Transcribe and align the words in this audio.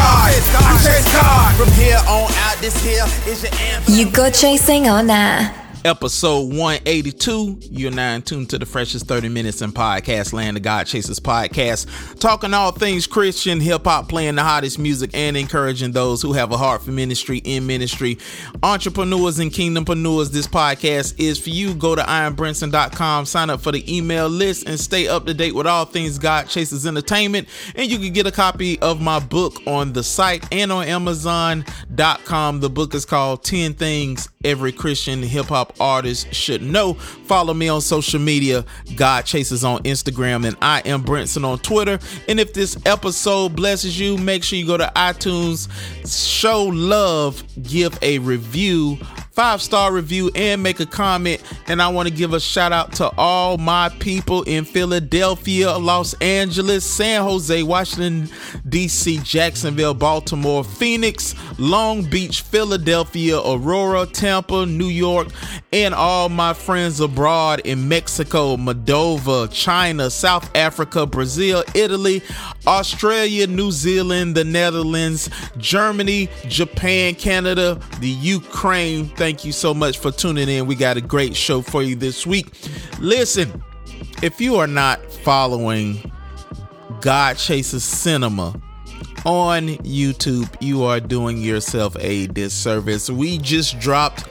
God. 0.00 0.30
God. 1.12 1.56
From 1.56 1.72
here 1.74 2.00
on 2.08 2.30
out, 2.32 2.56
this 2.60 2.82
here 2.82 3.04
is 3.26 3.42
your 3.42 3.52
anthem. 3.54 3.94
You 3.94 4.10
go 4.10 4.30
chasing 4.30 4.88
or 4.88 5.02
nah? 5.02 5.59
Episode 5.82 6.52
182. 6.52 7.58
You're 7.70 7.90
now 7.90 8.14
in 8.14 8.20
tune 8.20 8.44
to 8.48 8.58
the 8.58 8.66
freshest 8.66 9.06
30 9.06 9.30
minutes 9.30 9.62
in 9.62 9.72
podcast 9.72 10.34
land, 10.34 10.56
the 10.56 10.60
God 10.60 10.86
Chasers 10.86 11.18
podcast, 11.18 12.18
talking 12.20 12.52
all 12.52 12.70
things 12.70 13.06
Christian, 13.06 13.60
hip 13.60 13.84
hop, 13.84 14.06
playing 14.06 14.34
the 14.34 14.42
hottest 14.42 14.78
music, 14.78 15.10
and 15.14 15.38
encouraging 15.38 15.92
those 15.92 16.20
who 16.20 16.34
have 16.34 16.52
a 16.52 16.58
heart 16.58 16.82
for 16.82 16.90
ministry 16.90 17.38
in 17.38 17.66
ministry. 17.66 18.18
Entrepreneurs 18.62 19.38
and 19.38 19.50
kingdompreneurs, 19.50 20.30
this 20.30 20.46
podcast 20.46 21.18
is 21.18 21.38
for 21.38 21.48
you. 21.48 21.72
Go 21.72 21.94
to 21.94 22.02
iambrinson.com, 22.02 23.24
sign 23.24 23.48
up 23.48 23.62
for 23.62 23.72
the 23.72 23.96
email 23.96 24.28
list, 24.28 24.68
and 24.68 24.78
stay 24.78 25.08
up 25.08 25.24
to 25.24 25.32
date 25.32 25.54
with 25.54 25.66
all 25.66 25.86
things 25.86 26.18
God 26.18 26.46
Chasers 26.46 26.84
Entertainment. 26.84 27.48
And 27.74 27.90
you 27.90 27.98
can 27.98 28.12
get 28.12 28.26
a 28.26 28.32
copy 28.32 28.78
of 28.80 29.00
my 29.00 29.18
book 29.18 29.62
on 29.66 29.94
the 29.94 30.02
site 30.02 30.46
and 30.52 30.70
on 30.70 30.84
Amazon.com. 30.84 32.60
The 32.60 32.68
book 32.70 32.94
is 32.94 33.06
called 33.06 33.44
10 33.44 33.74
Things 33.74 34.28
Every 34.44 34.72
Christian 34.72 35.22
Hip 35.22 35.46
Hop 35.46 35.69
artist 35.78 36.32
should 36.34 36.62
know. 36.62 36.94
Follow 36.94 37.54
me 37.54 37.68
on 37.68 37.80
social 37.80 38.20
media, 38.20 38.64
God 38.96 39.26
Chasers 39.26 39.64
on 39.64 39.82
Instagram, 39.82 40.46
and 40.46 40.56
I 40.62 40.80
am 40.84 41.04
Brinson 41.04 41.44
on 41.44 41.58
Twitter. 41.58 41.98
And 42.28 42.40
if 42.40 42.52
this 42.52 42.76
episode 42.86 43.54
blesses 43.54 43.98
you, 43.98 44.16
make 44.16 44.42
sure 44.42 44.58
you 44.58 44.66
go 44.66 44.76
to 44.76 44.90
iTunes, 44.96 45.68
show 46.06 46.64
love, 46.64 47.42
give 47.62 47.98
a 48.02 48.18
review 48.18 48.98
five 49.40 49.62
star 49.62 49.90
review 49.90 50.30
and 50.34 50.62
make 50.62 50.80
a 50.80 50.84
comment. 50.84 51.42
And 51.66 51.80
I 51.80 51.88
want 51.88 52.06
to 52.06 52.14
give 52.14 52.34
a 52.34 52.40
shout 52.40 52.72
out 52.72 52.92
to 52.96 53.10
all 53.16 53.56
my 53.56 53.88
people 53.98 54.42
in 54.42 54.66
Philadelphia, 54.66 55.78
Los 55.78 56.12
Angeles, 56.20 56.84
San 56.84 57.22
Jose, 57.22 57.62
Washington, 57.62 58.28
D.C., 58.68 59.18
Jacksonville, 59.24 59.94
Baltimore, 59.94 60.62
Phoenix, 60.62 61.34
Long 61.58 62.02
Beach, 62.02 62.42
Philadelphia, 62.42 63.38
Aurora, 63.38 64.04
Tampa, 64.04 64.66
New 64.66 64.88
York, 64.88 65.28
and 65.72 65.94
all 65.94 66.28
my 66.28 66.52
friends 66.52 67.00
abroad 67.00 67.62
in 67.64 67.88
Mexico, 67.88 68.58
Moldova, 68.58 69.50
China, 69.50 70.10
South 70.10 70.54
Africa, 70.54 71.06
Brazil, 71.06 71.64
Italy, 71.74 72.22
Australia, 72.66 73.46
New 73.46 73.70
Zealand, 73.70 74.34
the 74.34 74.44
Netherlands, 74.44 75.30
Germany, 75.56 76.28
Japan, 76.46 77.14
Canada, 77.14 77.80
the 78.00 78.08
Ukraine. 78.08 79.06
Thank 79.06 79.29
you 79.44 79.52
so 79.52 79.72
much 79.72 79.98
for 79.98 80.10
tuning 80.10 80.48
in. 80.48 80.66
We 80.66 80.74
got 80.74 80.96
a 80.96 81.00
great 81.00 81.36
show 81.36 81.62
for 81.62 81.82
you 81.82 81.96
this 81.96 82.26
week. 82.26 82.46
Listen, 82.98 83.62
if 84.22 84.40
you 84.40 84.56
are 84.56 84.66
not 84.66 85.04
following 85.12 86.10
God 87.00 87.36
Chasers 87.36 87.84
Cinema, 87.84 88.60
on 89.24 89.68
YouTube, 89.78 90.48
you 90.60 90.82
are 90.84 90.98
doing 90.98 91.38
yourself 91.38 91.96
a 92.00 92.26
disservice. 92.28 93.10
We 93.10 93.38
just 93.38 93.78
dropped 93.78 94.26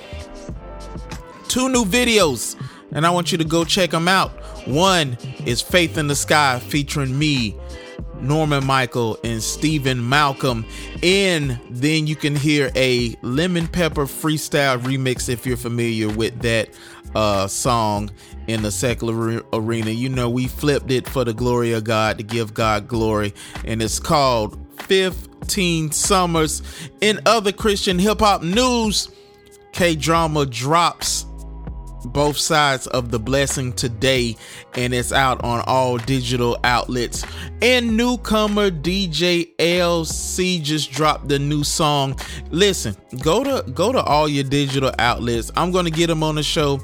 two 1.47 1.69
new 1.69 1.85
videos, 1.85 2.55
and 2.91 3.05
I 3.05 3.09
want 3.11 3.31
you 3.31 3.37
to 3.37 3.43
go 3.43 3.63
check 3.63 3.91
them 3.91 4.07
out. 4.07 4.31
One 4.67 5.17
is 5.45 5.61
Faith 5.61 5.97
in 5.97 6.07
the 6.07 6.15
Sky 6.15 6.59
featuring 6.59 7.17
me, 7.17 7.55
Norman 8.21 8.65
Michael, 8.65 9.17
and 9.23 9.41
Stephen 9.41 10.07
Malcolm. 10.07 10.65
And 11.03 11.59
then 11.69 12.07
you 12.07 12.15
can 12.15 12.35
hear 12.35 12.71
a 12.75 13.15
Lemon 13.21 13.67
Pepper 13.67 14.05
freestyle 14.05 14.79
remix 14.79 15.29
if 15.29 15.45
you're 15.45 15.57
familiar 15.57 16.09
with 16.09 16.41
that 16.41 16.69
uh, 17.15 17.47
song 17.47 18.11
in 18.47 18.61
the 18.61 18.71
secular 18.71 19.43
arena. 19.53 19.91
You 19.91 20.09
know, 20.09 20.29
we 20.29 20.47
flipped 20.47 20.91
it 20.91 21.07
for 21.07 21.23
the 21.23 21.33
glory 21.33 21.73
of 21.73 21.83
God 21.83 22.17
to 22.17 22.23
give 22.23 22.53
God 22.53 22.87
glory, 22.87 23.33
and 23.65 23.81
it's 23.81 23.99
called 23.99 24.59
15 24.83 25.91
Summers. 25.91 26.61
In 27.01 27.19
other 27.25 27.51
Christian 27.51 27.99
hip 27.99 28.19
hop 28.19 28.43
news, 28.43 29.09
K 29.71 29.95
Drama 29.95 30.45
drops 30.45 31.25
both 32.05 32.37
sides 32.37 32.87
of 32.87 33.11
the 33.11 33.19
blessing 33.19 33.73
today 33.73 34.35
and 34.75 34.93
it's 34.93 35.11
out 35.11 35.43
on 35.43 35.63
all 35.67 35.97
digital 35.97 36.57
outlets. 36.63 37.25
And 37.61 37.97
newcomer 37.97 38.71
dj 38.71 39.55
lc 39.57 40.63
just 40.63 40.91
dropped 40.91 41.27
the 41.27 41.39
new 41.39 41.63
song. 41.63 42.15
Listen 42.49 42.95
go 43.21 43.43
to 43.43 43.69
go 43.71 43.91
to 43.91 44.01
all 44.01 44.27
your 44.27 44.43
digital 44.43 44.91
outlets. 44.99 45.51
I'm 45.55 45.71
gonna 45.71 45.91
get 45.91 46.09
him 46.09 46.23
on 46.23 46.35
the 46.35 46.43
show. 46.43 46.79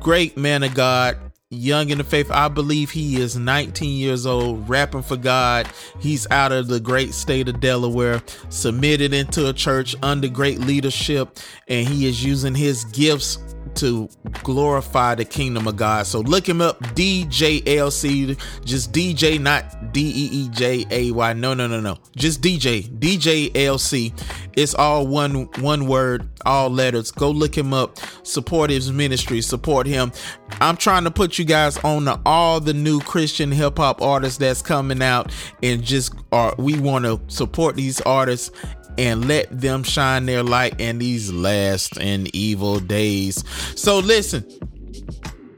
Great 0.00 0.36
man 0.36 0.62
of 0.62 0.74
god 0.74 1.18
young 1.54 1.90
in 1.90 1.98
the 1.98 2.04
faith. 2.04 2.30
I 2.30 2.48
believe 2.48 2.90
he 2.90 3.20
is 3.20 3.36
19 3.36 3.96
years 3.96 4.26
old 4.26 4.68
rapping 4.68 5.02
for 5.02 5.16
god. 5.16 5.68
He's 6.00 6.26
out 6.30 6.52
of 6.52 6.68
the 6.68 6.80
great 6.80 7.14
state 7.14 7.48
of 7.48 7.60
delaware 7.60 8.22
submitted 8.48 9.14
into 9.14 9.48
a 9.48 9.52
church 9.52 9.94
under 10.02 10.28
great 10.28 10.60
leadership 10.60 11.38
and 11.68 11.86
he 11.86 12.06
is 12.06 12.24
using 12.24 12.54
his 12.54 12.84
gifts 12.84 13.38
to 13.76 14.08
glorify 14.42 15.14
the 15.14 15.24
kingdom 15.24 15.66
of 15.66 15.76
God. 15.76 16.06
So 16.06 16.20
look 16.20 16.48
him 16.48 16.60
up, 16.60 16.80
DJLC, 16.94 18.38
just 18.64 18.92
DJ, 18.92 19.40
not 19.40 19.92
D 19.92 20.00
E 20.00 20.28
E 20.32 20.48
J 20.50 20.86
A 20.90 21.10
Y. 21.10 21.32
No, 21.34 21.54
no, 21.54 21.66
no, 21.66 21.80
no. 21.80 21.98
Just 22.16 22.40
DJ, 22.40 22.88
DJLC. 22.98 24.12
It's 24.56 24.74
all 24.74 25.06
one 25.06 25.48
one 25.60 25.86
word, 25.86 26.28
all 26.46 26.70
letters. 26.70 27.10
Go 27.10 27.30
look 27.30 27.56
him 27.56 27.72
up. 27.72 27.98
Support 28.22 28.70
his 28.70 28.92
ministry. 28.92 29.40
Support 29.40 29.86
him. 29.86 30.12
I'm 30.60 30.76
trying 30.76 31.04
to 31.04 31.10
put 31.10 31.38
you 31.38 31.44
guys 31.44 31.76
on 31.78 32.04
to 32.04 32.20
all 32.24 32.60
the 32.60 32.74
new 32.74 33.00
Christian 33.00 33.50
hip 33.50 33.78
hop 33.78 34.00
artists 34.02 34.38
that's 34.38 34.62
coming 34.62 35.02
out, 35.02 35.32
and 35.62 35.82
just 35.82 36.14
are 36.32 36.54
we 36.58 36.78
want 36.78 37.04
to 37.04 37.20
support 37.28 37.76
these 37.76 38.00
artists 38.02 38.50
and 38.98 39.26
let 39.26 39.48
them 39.50 39.82
shine 39.82 40.26
their 40.26 40.42
light 40.42 40.80
in 40.80 40.98
these 40.98 41.32
last 41.32 41.98
and 41.98 42.34
evil 42.34 42.80
days. 42.80 43.44
So 43.78 43.98
listen, 43.98 44.44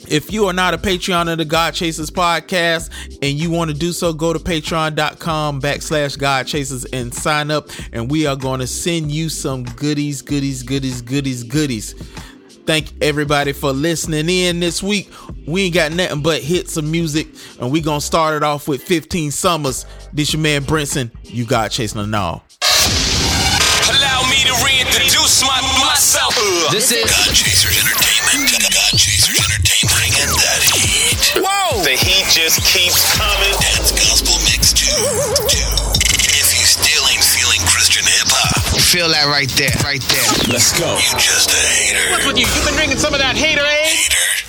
if 0.08 0.32
you 0.32 0.46
are 0.46 0.52
not 0.52 0.74
a 0.74 0.78
Patreon 0.78 1.30
of 1.30 1.38
the 1.38 1.44
God 1.44 1.74
Chasers 1.74 2.10
podcast 2.10 2.90
and 3.22 3.38
you 3.38 3.50
want 3.50 3.70
to 3.70 3.76
do 3.76 3.92
so, 3.92 4.12
go 4.12 4.32
to 4.32 4.38
patreon.com 4.38 5.60
backslash 5.60 6.18
God 6.18 6.46
Chasers 6.46 6.84
and 6.86 7.12
sign 7.12 7.50
up. 7.50 7.68
And 7.92 8.10
we 8.10 8.26
are 8.26 8.36
going 8.36 8.60
to 8.60 8.66
send 8.66 9.10
you 9.10 9.28
some 9.28 9.64
goodies, 9.64 10.22
goodies, 10.22 10.62
goodies, 10.62 11.02
goodies, 11.02 11.42
goodies. 11.42 11.94
Thank 12.66 12.92
everybody 13.00 13.52
for 13.52 13.72
listening 13.72 14.28
in 14.28 14.58
this 14.58 14.82
week. 14.82 15.10
We 15.46 15.64
ain't 15.64 15.74
got 15.74 15.92
nothing 15.92 16.20
but 16.20 16.42
hits 16.42 16.76
of 16.76 16.84
music, 16.84 17.28
and 17.60 17.70
we 17.70 17.80
gonna 17.80 18.00
start 18.00 18.34
it 18.34 18.42
off 18.42 18.66
with 18.66 18.82
15 18.82 19.30
Summers. 19.30 19.86
This 20.12 20.32
your 20.32 20.42
man 20.42 20.64
Brinson. 20.64 21.12
You 21.22 21.44
got 21.44 21.70
chasing 21.70 22.10
the 22.10 22.18
all. 22.18 22.45
Myself. 26.46 26.72
This 26.72 26.92
is 26.92 27.04
God 27.10 27.30
Chasers 27.34 27.76
Entertainment. 27.82 28.50
God 28.70 28.94
Chasers 28.94 29.38
Entertainment. 29.38 29.94
Bringing 29.98 30.30
that 30.38 30.62
heat. 30.62 31.42
Whoa! 31.42 31.82
The 31.82 31.96
heat 31.98 32.26
just 32.30 32.62
keeps 32.62 33.02
coming. 33.18 33.54
That's 33.74 33.90
gospel 33.92 34.38
mix 34.46 34.72
too. 34.72 34.86
If 36.38 36.48
you 36.54 36.64
still 36.66 37.04
ain't 37.10 37.24
feeling 37.24 37.60
Christian 37.66 38.04
hip 38.04 38.30
hop, 38.30 38.80
feel 38.80 39.08
that 39.10 39.26
right 39.26 39.50
there, 39.58 39.74
right 39.82 40.02
there. 40.02 40.28
Let's 40.52 40.72
go. 40.78 40.94
you 40.96 41.12
just 41.18 41.50
a 41.50 41.60
hater. 41.60 42.04
What's 42.10 42.26
with 42.26 42.38
you? 42.38 42.46
You 42.46 42.60
been 42.64 42.74
drinking 42.78 42.98
some 42.98 43.14
of 43.14 43.20
that 43.20 43.36
hater 43.36 43.64
eh? 43.64 43.84
Hater, 43.84 44.14
hater, 44.14 44.45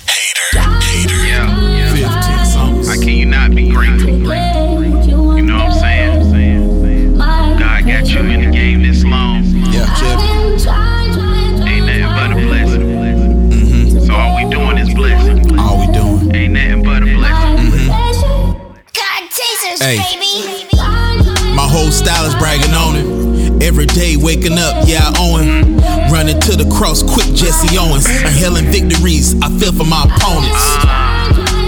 bragging 22.38 22.74
on 22.74 22.96
it. 22.96 23.62
Every 23.62 23.86
day 23.86 24.16
waking 24.16 24.58
up, 24.58 24.86
yeah, 24.86 25.02
I 25.02 25.12
own 25.18 25.40
it. 25.42 26.12
Running 26.12 26.40
to 26.40 26.56
the 26.56 26.68
cross, 26.70 27.02
quick 27.02 27.26
Jesse 27.34 27.76
Owens. 27.76 28.06
Inhaling 28.08 28.66
victories, 28.70 29.34
I 29.42 29.50
feel 29.58 29.72
for 29.72 29.84
my 29.84 30.04
opponents. 30.06 30.64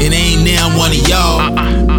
It 0.00 0.12
ain't 0.14 0.46
now 0.46 0.76
one 0.78 0.92
of 0.92 1.02
y'all. 1.08 1.40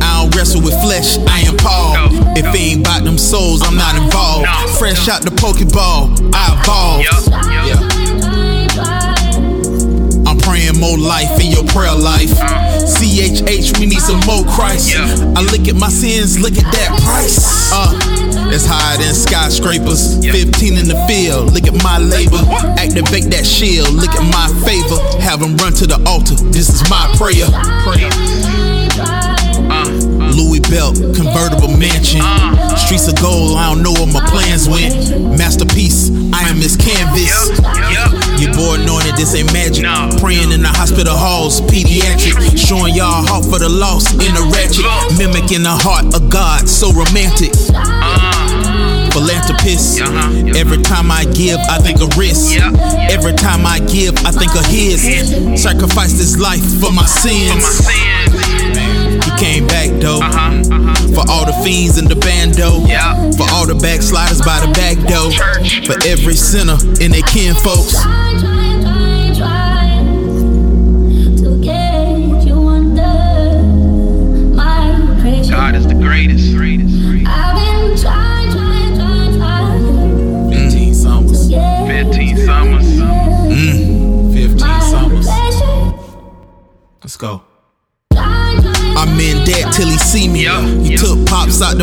I 0.01 0.23
don't 0.23 0.35
wrestle 0.35 0.62
with 0.62 0.73
flesh, 0.81 1.18
I 1.27 1.41
am 1.45 1.57
Paul. 1.57 1.95
If 2.38 2.45
it 2.45 2.57
ain't 2.57 2.81
about 2.81 3.03
them 3.03 3.18
souls, 3.18 3.62
I'm 3.62 3.75
not 3.75 3.95
involved. 3.95 4.47
Fresh 4.79 5.07
out 5.07 5.21
the 5.21 5.29
Pokeball, 5.31 6.31
I 6.33 6.57
evolve. 6.57 7.03
Yeah. 7.68 7.77
I'm 10.25 10.38
praying 10.39 10.79
more 10.79 10.97
life 10.97 11.39
in 11.39 11.51
your 11.51 11.65
prayer 11.68 11.94
life. 11.94 12.31
CHH, 12.81 13.77
we 13.79 13.85
need 13.85 14.01
some 14.01 14.19
more 14.25 14.44
Christ. 14.50 14.95
I 14.97 15.41
look 15.51 15.68
at 15.68 15.75
my 15.75 15.89
sins, 15.89 16.39
look 16.39 16.53
at 16.57 16.65
that 16.73 16.89
price. 17.03 17.69
Uh, 17.73 18.31
that's 18.51 18.65
higher 18.68 18.98
than 18.98 19.15
skyscrapers. 19.15 20.19
15 20.19 20.77
in 20.77 20.88
the 20.92 21.00
field, 21.07 21.53
look 21.53 21.63
at 21.63 21.83
my 21.83 21.98
labor. 21.98 22.44
Activate 22.75 23.31
that 23.31 23.48
shield, 23.48 23.89
look 23.95 24.12
at 24.12 24.27
my 24.27 24.51
favor. 24.68 25.00
Have 25.24 25.39
them 25.39 25.56
run 25.57 25.71
to 25.80 25.88
the 25.88 25.98
altar, 26.06 26.36
this 26.51 26.68
is 26.68 26.83
my 26.92 27.07
prayer. 27.15 27.48
Uh, 29.71 29.88
Louis 30.36 30.59
Belt, 30.68 31.00
convertible 31.15 31.71
mansion. 31.80 32.19
Streets 32.75 33.07
of 33.07 33.15
gold, 33.24 33.56
I 33.57 33.71
don't 33.71 33.83
know 33.83 33.95
where 33.95 34.12
my 34.12 34.24
plans 34.27 34.68
went. 34.68 35.15
Masterpiece, 35.39 36.12
I 36.36 36.44
am 36.51 36.59
his 36.59 36.75
canvas. 36.75 37.31
Your 38.39 38.51
boy 38.56 38.83
knowing 38.83 39.07
that 39.07 39.15
this 39.15 39.36
ain't 39.36 39.51
magic. 39.54 39.88
Praying 40.19 40.51
in 40.51 40.62
the 40.62 40.71
hospital 40.71 41.15
halls, 41.15 41.62
pediatric. 41.62 42.36
Showing 42.59 42.95
y'all 42.95 43.24
heart 43.24 43.45
for 43.45 43.59
the 43.59 43.69
lost 43.69 44.12
in 44.19 44.36
the 44.36 44.44
ratchet. 44.51 44.83
Mimicking 45.18 45.63
the 45.63 45.71
heart 45.71 46.12
of 46.15 46.30
God, 46.30 46.68
so 46.68 46.92
romantic. 46.92 47.51
Philanthropist. 49.11 50.01
Uh-huh. 50.01 50.53
Every 50.55 50.81
time 50.81 51.11
I 51.11 51.25
give, 51.25 51.59
I 51.69 51.77
think 51.77 52.01
of 52.01 52.17
risk. 52.17 52.59
Every 53.11 53.33
time 53.33 53.65
I 53.65 53.79
give, 53.79 54.15
I 54.25 54.31
think 54.31 54.55
of 54.55 54.65
his. 54.65 55.01
Sacrificed 55.61 56.17
his 56.17 56.39
life 56.39 56.63
for 56.79 56.91
my 56.91 57.05
sins. 57.05 57.87
He 59.25 59.31
came 59.37 59.67
back 59.67 59.89
though. 59.99 60.19
Uh-huh, 60.19 60.63
uh-huh. 60.71 60.95
For 61.13 61.29
all 61.29 61.45
the 61.45 61.53
fiends 61.63 61.97
in 61.97 62.05
the 62.05 62.15
bando. 62.15 62.81
For 63.35 63.47
all 63.51 63.67
the 63.67 63.75
backsliders 63.75 64.41
by 64.41 64.59
the 64.65 64.71
back 64.73 64.97
door. 65.07 65.31
For 65.85 65.99
every 66.07 66.35
sinner 66.35 66.77
and 67.01 67.13
their 67.13 67.23
kin 67.23 67.55
folks. 67.55 67.95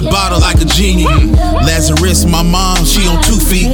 The 0.03 0.11
bottle 0.11 0.39
like 0.39 0.61
a 0.61 0.65
genie. 0.65 1.07
Lazarus, 1.67 2.25
my 2.25 2.43
mom, 2.43 2.85
she 2.85 3.07
on 3.09 3.23
two 3.23 3.39
feet. 3.39 3.67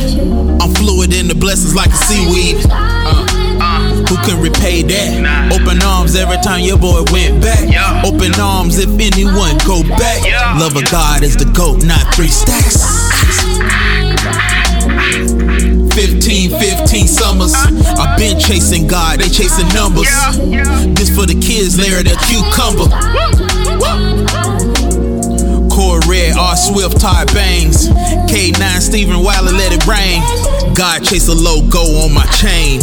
I'm 0.60 0.72
fluid 0.74 1.12
in 1.12 1.28
the 1.28 1.34
blessings 1.34 1.74
like 1.74 1.90
a 1.90 2.00
seaweed. 2.08 2.64
Uh, 2.70 4.04
who 4.08 4.16
can 4.24 4.40
repay 4.40 4.82
that? 4.82 5.20
Nah. 5.20 5.54
Open 5.54 5.82
arms 5.82 6.16
every 6.16 6.38
time 6.38 6.60
your 6.60 6.78
boy 6.78 7.04
went 7.12 7.42
back. 7.42 7.68
Yeah. 7.68 8.02
Open 8.04 8.32
arms 8.40 8.78
if 8.78 8.88
anyone 8.88 9.58
go 9.66 9.82
back. 9.84 10.24
Yeah. 10.24 10.56
Love 10.58 10.76
of 10.76 10.88
God 10.90 11.22
is 11.22 11.36
the 11.36 11.44
goat, 11.52 11.84
not 11.84 12.00
three 12.14 12.32
stacks. 12.32 12.80
15, 15.94 16.50
15 16.50 17.06
summers. 17.06 17.54
I've 17.54 18.18
been 18.18 18.38
chasing 18.38 18.86
God, 18.86 19.20
they 19.20 19.28
chasing 19.28 19.68
numbers. 19.76 20.08
This 20.96 21.12
for 21.14 21.26
the 21.26 21.36
kids, 21.40 21.78
Larry 21.78 22.04
the 22.04 22.16
cucumber. 22.24 22.88
Red, 26.08 26.36
R 26.36 26.56
Swift, 26.56 27.00
Todd 27.00 27.32
Bangs. 27.32 27.88
K9, 28.28 28.80
Stephen 28.80 29.22
Wilder, 29.22 29.52
let 29.52 29.72
it 29.72 29.86
rain. 29.86 30.22
God 30.74 31.04
chase 31.04 31.28
a 31.28 31.34
logo 31.34 31.80
on 32.02 32.12
my 32.12 32.26
chain. 32.26 32.80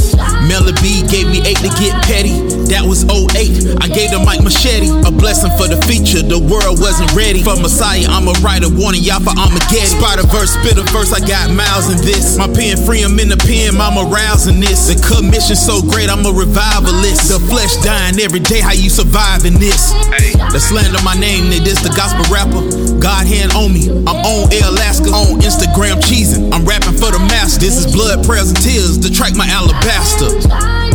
Melly 0.47 0.73
B 0.81 1.03
gave 1.07 1.27
me 1.27 1.41
eight 1.45 1.57
to 1.57 1.69
get 1.79 2.01
petty. 2.03 2.60
That 2.71 2.87
was 2.87 3.03
08. 3.03 3.83
I 3.83 3.91
gave 3.91 4.15
the 4.15 4.23
mic 4.23 4.39
machete. 4.39 4.87
A 5.03 5.11
blessing 5.11 5.51
for 5.59 5.67
the 5.67 5.75
feature. 5.83 6.23
The 6.23 6.39
world 6.39 6.79
wasn't 6.79 7.11
ready. 7.11 7.43
For 7.43 7.59
Messiah, 7.59 8.07
I'm 8.07 8.31
a 8.31 8.35
writer. 8.39 8.71
Warning 8.71 9.03
y'all 9.03 9.19
for 9.19 9.35
Armageddon. 9.35 9.91
Spider 9.99 10.23
verse, 10.31 10.55
spit 10.55 10.79
a 10.79 10.85
verse. 10.87 11.11
I 11.11 11.19
got 11.19 11.51
miles 11.51 11.91
in 11.91 11.99
this. 11.99 12.39
My 12.39 12.47
pen 12.47 12.79
free, 12.79 13.03
I'm 13.03 13.19
in 13.19 13.27
the 13.27 13.35
pen. 13.35 13.75
Mama 13.75 14.07
rousing 14.07 14.63
this. 14.63 14.87
The 14.87 14.95
commission 15.03 15.59
so 15.59 15.83
great, 15.83 16.07
I'm 16.07 16.23
a 16.23 16.31
revivalist. 16.31 17.27
The 17.27 17.43
flesh 17.51 17.75
dying 17.83 18.15
every 18.23 18.39
day. 18.39 18.63
How 18.63 18.71
you 18.71 18.87
surviving 18.87 19.59
this? 19.59 19.91
Hey. 20.15 20.31
The 20.55 20.59
slander 20.63 21.03
my 21.03 21.19
name, 21.19 21.51
they 21.51 21.59
this 21.59 21.83
the 21.83 21.91
gospel 21.91 22.23
rapper. 22.31 22.63
God 23.03 23.27
hand 23.27 23.51
on 23.51 23.75
me. 23.75 23.91
I'm 24.07 24.19
on 24.23 24.47
Air 24.55 24.71
Alaska, 24.71 25.11
on 25.11 25.43
Instagram 25.43 25.99
cheesing. 25.99 26.55
I'm 26.55 26.63
rapping 26.63 26.95
for 26.95 27.11
the 27.11 27.19
master. 27.27 27.67
This 27.67 27.75
is 27.75 27.91
blood, 27.91 28.23
prayers, 28.23 28.55
and 28.55 28.63
tears 28.63 28.95
to 29.03 29.11
track 29.11 29.35
my 29.35 29.47
alabaster. 29.51 30.90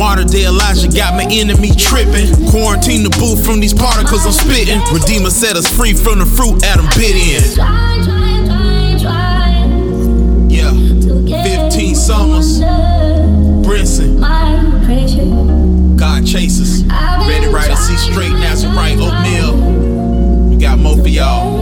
Martyr 0.00 0.24
day 0.24 0.46
Elijah 0.46 0.88
got 0.88 1.12
my 1.12 1.26
enemy 1.30 1.72
tripping. 1.76 2.32
Quarantine 2.48 3.02
the 3.02 3.10
booth 3.20 3.44
from 3.44 3.60
these 3.60 3.74
particles 3.74 4.24
I'm 4.24 4.32
spitting. 4.32 4.80
Redeemer 4.94 5.28
set 5.28 5.56
us 5.56 5.68
free 5.76 5.92
from 5.92 6.20
the 6.20 6.24
fruit 6.24 6.64
Adam 6.64 6.86
bit 6.96 7.14
in. 7.20 7.42
Yeah, 10.48 10.72
15 11.68 11.94
summers. 11.94 12.60
Brinson, 13.60 14.22
God 15.98 16.26
chases. 16.26 16.82
Ready, 16.86 17.48
right, 17.48 17.76
see 17.76 17.96
straight, 17.98 18.32
Nazarite, 18.32 18.96
oatmeal. 18.98 20.48
We 20.48 20.56
got 20.56 20.78
more 20.78 20.96
for 20.96 21.08
y'all. 21.08 21.59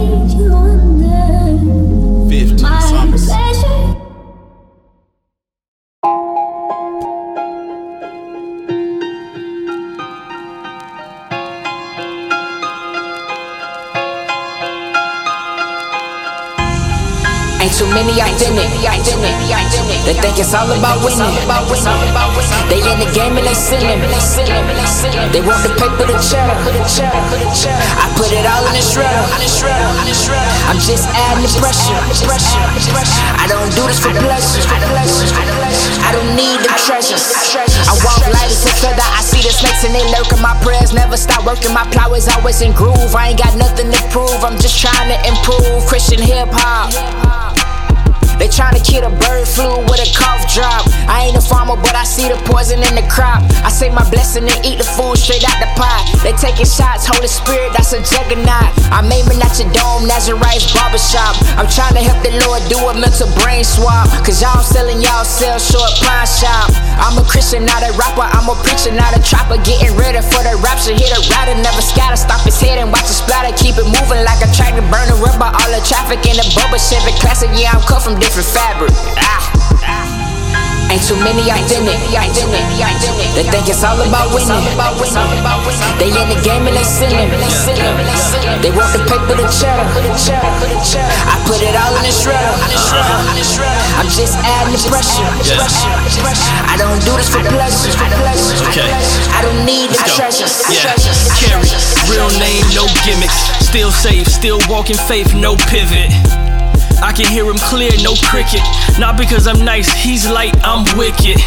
Many 17.94 18.20
out. 18.20 18.32
They 20.04 20.14
think 20.14 20.38
it's 20.38 20.54
all 20.54 20.70
about 20.70 21.04
winning. 21.04 21.32
They 22.68 22.80
in 22.80 22.98
the 23.00 23.10
game 23.12 23.36
and 23.36 23.46
they 23.46 23.54
sinning. 23.54 24.00
They 25.32 25.42
want 25.44 25.62
the 25.64 25.72
paper 25.76 26.04
to 26.08 26.16
cheddar. 26.20 26.56
I 26.58 28.06
put 28.16 28.32
it 28.32 28.44
all 28.44 28.64
in 28.68 28.74
the 28.74 28.84
shredder. 28.84 29.24
I'm 30.68 30.80
just 30.80 31.08
adding 31.12 31.44
the 31.44 31.52
pressure. 31.60 31.96
I 33.36 33.46
don't 33.48 33.70
do 33.74 33.86
this 33.86 34.00
for 34.00 34.12
the 34.12 34.20
pleasure. 34.20 34.64
I 36.04 36.12
don't 36.12 36.32
need 36.36 36.60
the 36.60 36.72
treasures. 36.84 37.24
I 37.88 37.92
walk 38.04 38.20
light 38.32 38.50
as 38.50 38.64
a 38.64 38.72
feather. 38.80 39.04
I 39.16 39.22
see 39.22 39.42
the 39.42 39.52
snakes 39.52 39.84
and 39.84 39.94
they 39.94 40.04
lurking. 40.12 40.40
My 40.40 40.56
prayers 40.62 40.92
never 40.92 41.16
stop 41.16 41.44
working. 41.44 41.72
My 41.72 41.84
plow 41.90 42.12
is 42.14 42.28
always 42.28 42.60
in 42.60 42.72
groove. 42.72 43.14
I 43.14 43.30
ain't 43.30 43.38
got 43.38 43.56
nothing 43.56 43.90
to 43.90 44.00
prove. 44.10 44.44
I'm 44.44 44.58
just 44.58 44.78
trying 44.80 45.08
to 45.08 45.18
improve 45.28 45.86
Christian 45.86 46.20
hip 46.20 46.48
hop. 46.52 47.47
They 48.38 48.46
tryna 48.46 48.78
kill 48.86 49.02
a 49.02 49.10
bird 49.10 49.46
flu 49.46 49.82
with 49.90 49.98
a 49.98 50.08
cough 50.14 50.46
drop. 50.54 50.86
I 51.10 51.26
ain't 51.26 51.36
a 51.36 51.42
farmer, 51.42 51.74
but 51.74 51.94
I 51.94 52.04
see 52.06 52.30
the 52.30 52.38
poison 52.46 52.78
in 52.78 52.94
the 52.94 53.02
crop. 53.10 53.42
I 53.66 53.70
say 53.70 53.90
my 53.90 54.06
blessing 54.10 54.46
and 54.46 54.58
eat 54.62 54.78
the 54.78 54.86
food 54.86 55.18
straight 55.18 55.42
out 55.42 55.58
the 55.58 55.66
pot. 55.74 56.06
They 56.22 56.32
taking 56.38 56.66
shots, 56.66 57.06
Holy 57.06 57.26
Spirit, 57.26 57.74
that's 57.74 57.90
a 57.92 58.00
juggernaut. 58.00 58.70
I'm 58.94 59.10
aiming 59.10 59.42
at 59.42 59.58
your 59.58 59.66
dome, 59.74 60.06
Nazarite's 60.06 60.70
barbershop. 60.70 61.34
I'm 61.58 61.66
trying 61.66 61.98
to 61.98 62.02
help 62.06 62.22
the 62.22 62.30
Lord 62.46 62.62
do 62.70 62.78
a 62.78 62.94
mental 62.94 63.26
brain 63.42 63.66
swap. 63.66 64.06
Cause 64.22 64.38
y'all 64.38 64.62
selling 64.62 65.02
y'all 65.02 65.26
sell 65.26 65.58
short 65.58 65.90
pawn 66.06 66.22
shop. 66.26 66.70
I'm 67.02 67.18
a 67.18 67.24
Christian, 67.26 67.66
not 67.66 67.82
a 67.82 67.90
rapper. 67.98 68.26
I'm 68.26 68.46
a 68.46 68.54
preacher, 68.62 68.94
not 68.94 69.14
a 69.14 69.20
trapper. 69.22 69.58
Getting 69.66 69.94
ready 69.98 70.22
for 70.22 70.42
the 70.46 70.54
rapture. 70.62 70.94
Hit 70.94 71.10
a 71.10 71.20
rider, 71.34 71.58
never 71.58 71.82
scatter. 71.82 72.18
Stop 72.18 72.42
his 72.46 72.58
head 72.58 72.78
and 72.78 72.94
watch 72.94 73.10
it 73.10 73.18
splatter. 73.18 73.50
Keep 73.58 73.82
it 73.82 73.88
moving 73.90 74.22
like 74.22 74.38
a 74.42 74.50
tractor. 74.54 74.82
Burning 74.90 75.18
rubber, 75.18 75.50
all 75.50 75.70
the 75.74 75.82
traffic 75.82 76.22
in 76.22 76.38
the 76.38 76.46
bubble. 76.54 76.78
Chevy 76.78 77.14
classic, 77.18 77.50
yeah, 77.58 77.74
I'm 77.74 77.82
cut 77.82 78.02
from 78.02 78.18
different 78.28 78.52
fabric. 78.52 78.92
Ah. 79.24 79.40
Ain't 80.92 81.04
too 81.04 81.16
many 81.20 81.48
out 81.48 81.64
in 81.68 81.84
it. 81.84 82.00
They 83.32 83.44
think 83.48 83.68
it's 83.68 83.84
all 83.84 83.96
about 83.96 84.28
winning. 84.32 84.64
They 85.96 86.12
in 86.12 86.28
the 86.28 86.40
game 86.44 86.68
and 86.68 86.76
they 86.76 86.84
sinning. 86.84 87.28
They 88.60 88.72
want 88.72 88.92
the 88.92 89.00
paper 89.08 89.32
to 89.32 89.44
cheddar. 89.48 89.84
I 89.88 91.36
put 91.48 91.60
it 91.64 91.72
all 91.72 91.92
in 91.96 92.04
the 92.04 92.12
shredder. 92.12 92.52
I'm 93.96 94.08
just 94.12 94.36
adding 94.44 94.76
the 94.76 94.80
pressure. 94.88 95.24
I 96.68 96.76
don't 96.76 97.00
do 97.04 97.16
this 97.16 97.32
for 97.32 97.40
pleasure. 97.48 97.96
Okay. 98.68 98.92
I 99.32 99.40
don't 99.40 99.64
need 99.64 99.88
the 99.88 100.04
treasures. 100.04 100.68
Yeah, 100.68 100.96
carry 101.36 101.64
real 102.12 102.28
name, 102.40 102.64
no 102.76 102.84
gimmicks. 103.04 103.36
Still 103.64 103.90
safe, 103.90 104.26
still 104.26 104.60
walking 104.68 104.96
faith, 104.96 105.34
no 105.34 105.56
pivot. 105.56 106.37
I 107.02 107.12
can 107.14 107.26
hear 107.26 107.46
him 107.46 107.58
clear, 107.58 107.90
no 108.02 108.14
cricket. 108.26 108.62
Not 108.98 109.16
because 109.16 109.46
I'm 109.46 109.64
nice, 109.64 109.92
he's 109.92 110.28
light, 110.28 110.54
I'm 110.62 110.84
wicked. 110.98 111.38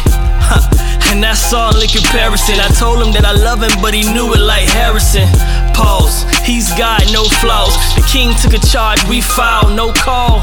And 1.12 1.22
that's 1.22 1.52
all 1.52 1.76
in 1.76 1.88
comparison. 1.92 2.56
I 2.56 2.72
told 2.72 3.04
him 3.04 3.12
that 3.12 3.28
I 3.28 3.36
love 3.36 3.60
him, 3.60 3.76
but 3.84 3.92
he 3.92 4.00
knew 4.16 4.32
it 4.32 4.40
like 4.40 4.64
Harrison. 4.64 5.28
Pause, 5.76 6.24
he's 6.40 6.72
God, 6.72 7.04
no 7.12 7.24
flaws. 7.44 7.76
The 7.92 8.04
king 8.08 8.32
took 8.40 8.56
a 8.56 8.62
charge, 8.64 9.04
we 9.04 9.20
filed, 9.20 9.76
no 9.76 9.92
call. 9.92 10.40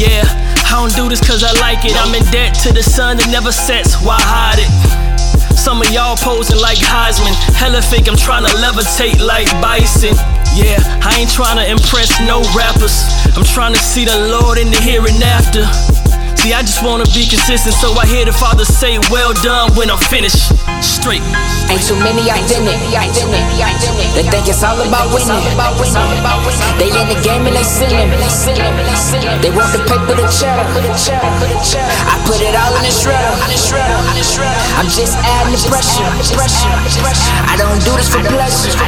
Yeah, 0.00 0.24
I 0.64 0.80
don't 0.80 0.94
do 0.96 1.12
this 1.12 1.20
cause 1.20 1.44
I 1.44 1.52
like 1.60 1.84
it. 1.84 1.92
I'm 2.00 2.14
in 2.16 2.24
debt 2.32 2.56
to 2.64 2.72
the 2.72 2.82
sun 2.82 3.18
that 3.18 3.28
never 3.28 3.52
sets, 3.52 4.00
why 4.00 4.16
hide 4.16 4.64
it? 4.64 4.70
Some 5.58 5.82
of 5.82 5.90
y'all 5.92 6.16
posing 6.16 6.56
like 6.56 6.78
Heisman. 6.78 7.34
Hella 7.58 7.82
fake, 7.82 8.08
I'm 8.08 8.16
trying 8.16 8.46
to 8.46 8.52
levitate 8.64 9.20
like 9.20 9.50
Bison. 9.60 10.16
Yeah, 10.58 10.82
I 11.06 11.20
ain't 11.20 11.30
trying 11.30 11.56
to 11.56 11.70
impress 11.70 12.18
no 12.26 12.42
rappers. 12.50 13.06
I'm 13.36 13.44
trying 13.44 13.74
to 13.74 13.78
see 13.78 14.04
the 14.04 14.18
Lord 14.42 14.58
in 14.58 14.72
the 14.72 14.80
here 14.80 15.06
and 15.06 15.22
after. 15.22 15.87
See, 16.38 16.54
I 16.54 16.62
just 16.62 16.86
wanna 16.86 17.02
be 17.10 17.26
consistent, 17.26 17.74
so 17.74 17.90
I 17.98 18.06
hear 18.06 18.22
the 18.22 18.30
Father 18.30 18.64
say, 18.64 18.94
Well 19.10 19.34
done 19.42 19.74
when 19.74 19.90
I'm 19.90 19.98
finished. 19.98 20.54
Straight. 20.78 21.18
Ain't 21.66 21.82
too 21.82 21.98
many 21.98 22.30
identity. 22.30 22.78
They 24.14 24.22
think 24.22 24.46
it's 24.46 24.62
all 24.62 24.78
about 24.78 25.10
winning. 25.10 25.34
They 26.78 26.94
in 26.94 27.06
the 27.10 27.18
game 27.26 27.42
and 27.42 27.58
they 27.58 27.66
sinning. 27.66 28.14
They 29.42 29.50
want 29.50 29.74
the 29.74 29.82
paper, 29.82 30.14
the 30.14 30.30
cheddar. 30.30 30.62
I 32.06 32.14
put 32.22 32.38
it 32.38 32.54
all 32.54 32.70
in 32.78 32.86
the 32.86 32.94
shredder. 32.94 33.34
I'm 34.78 34.86
just 34.86 35.18
adding 35.18 35.58
the 35.58 35.60
pressure. 35.66 36.06
I 37.50 37.58
don't 37.58 37.82
do 37.82 37.98
this 37.98 38.14
for 38.14 38.22
pleasure. 38.22 38.78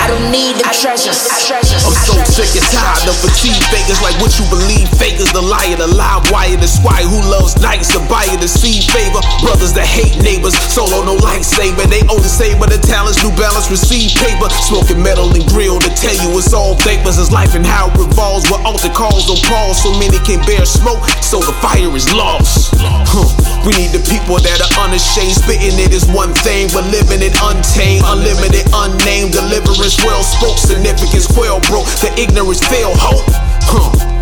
I 0.00 0.08
don't 0.08 0.32
need 0.32 0.56
the 0.56 0.64
treasures. 0.72 1.20
I'm 1.52 1.92
so 1.92 2.16
sick 2.24 2.48
and 2.56 2.64
tired 2.72 3.12
of 3.12 3.16
fatigue 3.20 3.60
fakers 3.68 4.00
like 4.00 4.16
what 4.24 4.32
you 4.40 4.48
believe. 4.48 4.88
Fakers, 4.96 5.28
the 5.36 5.44
liar, 5.44 5.76
the 5.76 5.86
lie 5.92 6.13
wire, 6.30 6.56
the 6.56 6.68
squire 6.68 7.06
who 7.06 7.18
loves 7.30 7.56
nights, 7.62 7.90
the 7.90 8.02
buyer, 8.06 8.36
the 8.38 8.48
see 8.48 8.82
favor. 8.84 9.22
Brothers 9.42 9.72
that 9.74 9.86
hate 9.86 10.14
neighbors, 10.22 10.54
solo 10.70 11.02
no 11.02 11.16
lightsaber. 11.18 11.86
They 11.88 12.02
only 12.10 12.28
savor 12.28 12.66
the 12.66 12.78
talents, 12.78 13.22
new 13.24 13.32
balance, 13.34 13.70
receive 13.70 14.14
paper. 14.18 14.50
Smoking 14.50 15.02
metal 15.02 15.30
and 15.32 15.46
grill 15.48 15.80
to 15.80 15.90
tell 15.94 16.14
you 16.14 16.36
it's 16.38 16.52
all 16.52 16.76
vapors. 16.84 17.18
It's 17.18 17.32
life 17.32 17.54
and 17.54 17.66
how 17.66 17.90
it 17.90 17.98
revolves. 17.98 18.46
With 18.50 18.62
altar 18.62 18.92
calls 18.92 19.30
on 19.30 19.38
pause, 19.48 19.82
so 19.82 19.90
many 19.98 20.18
can 20.22 20.42
bear 20.46 20.64
smoke, 20.66 21.02
so 21.24 21.40
the 21.40 21.54
fire 21.64 21.90
is 21.96 22.06
lost. 22.12 22.74
Huh. 22.78 23.26
We 23.66 23.72
need 23.80 23.96
the 23.96 24.04
people 24.06 24.36
that 24.38 24.58
are 24.60 24.72
unashamed. 24.86 25.34
Spitting 25.34 25.78
it 25.80 25.92
is 25.92 26.06
one 26.12 26.34
thing, 26.44 26.68
but 26.70 26.84
living 26.92 27.24
it 27.24 27.34
untamed, 27.40 28.04
unlimited, 28.06 28.68
unnamed. 28.72 29.32
Deliverance 29.32 29.96
well 30.04 30.22
spoke, 30.22 30.58
significance 30.58 31.26
well 31.36 31.60
broke. 31.66 31.88
The 32.04 32.12
ignorance 32.20 32.60
fail 32.62 32.92
hope. 32.94 33.24
Huh 33.64 34.13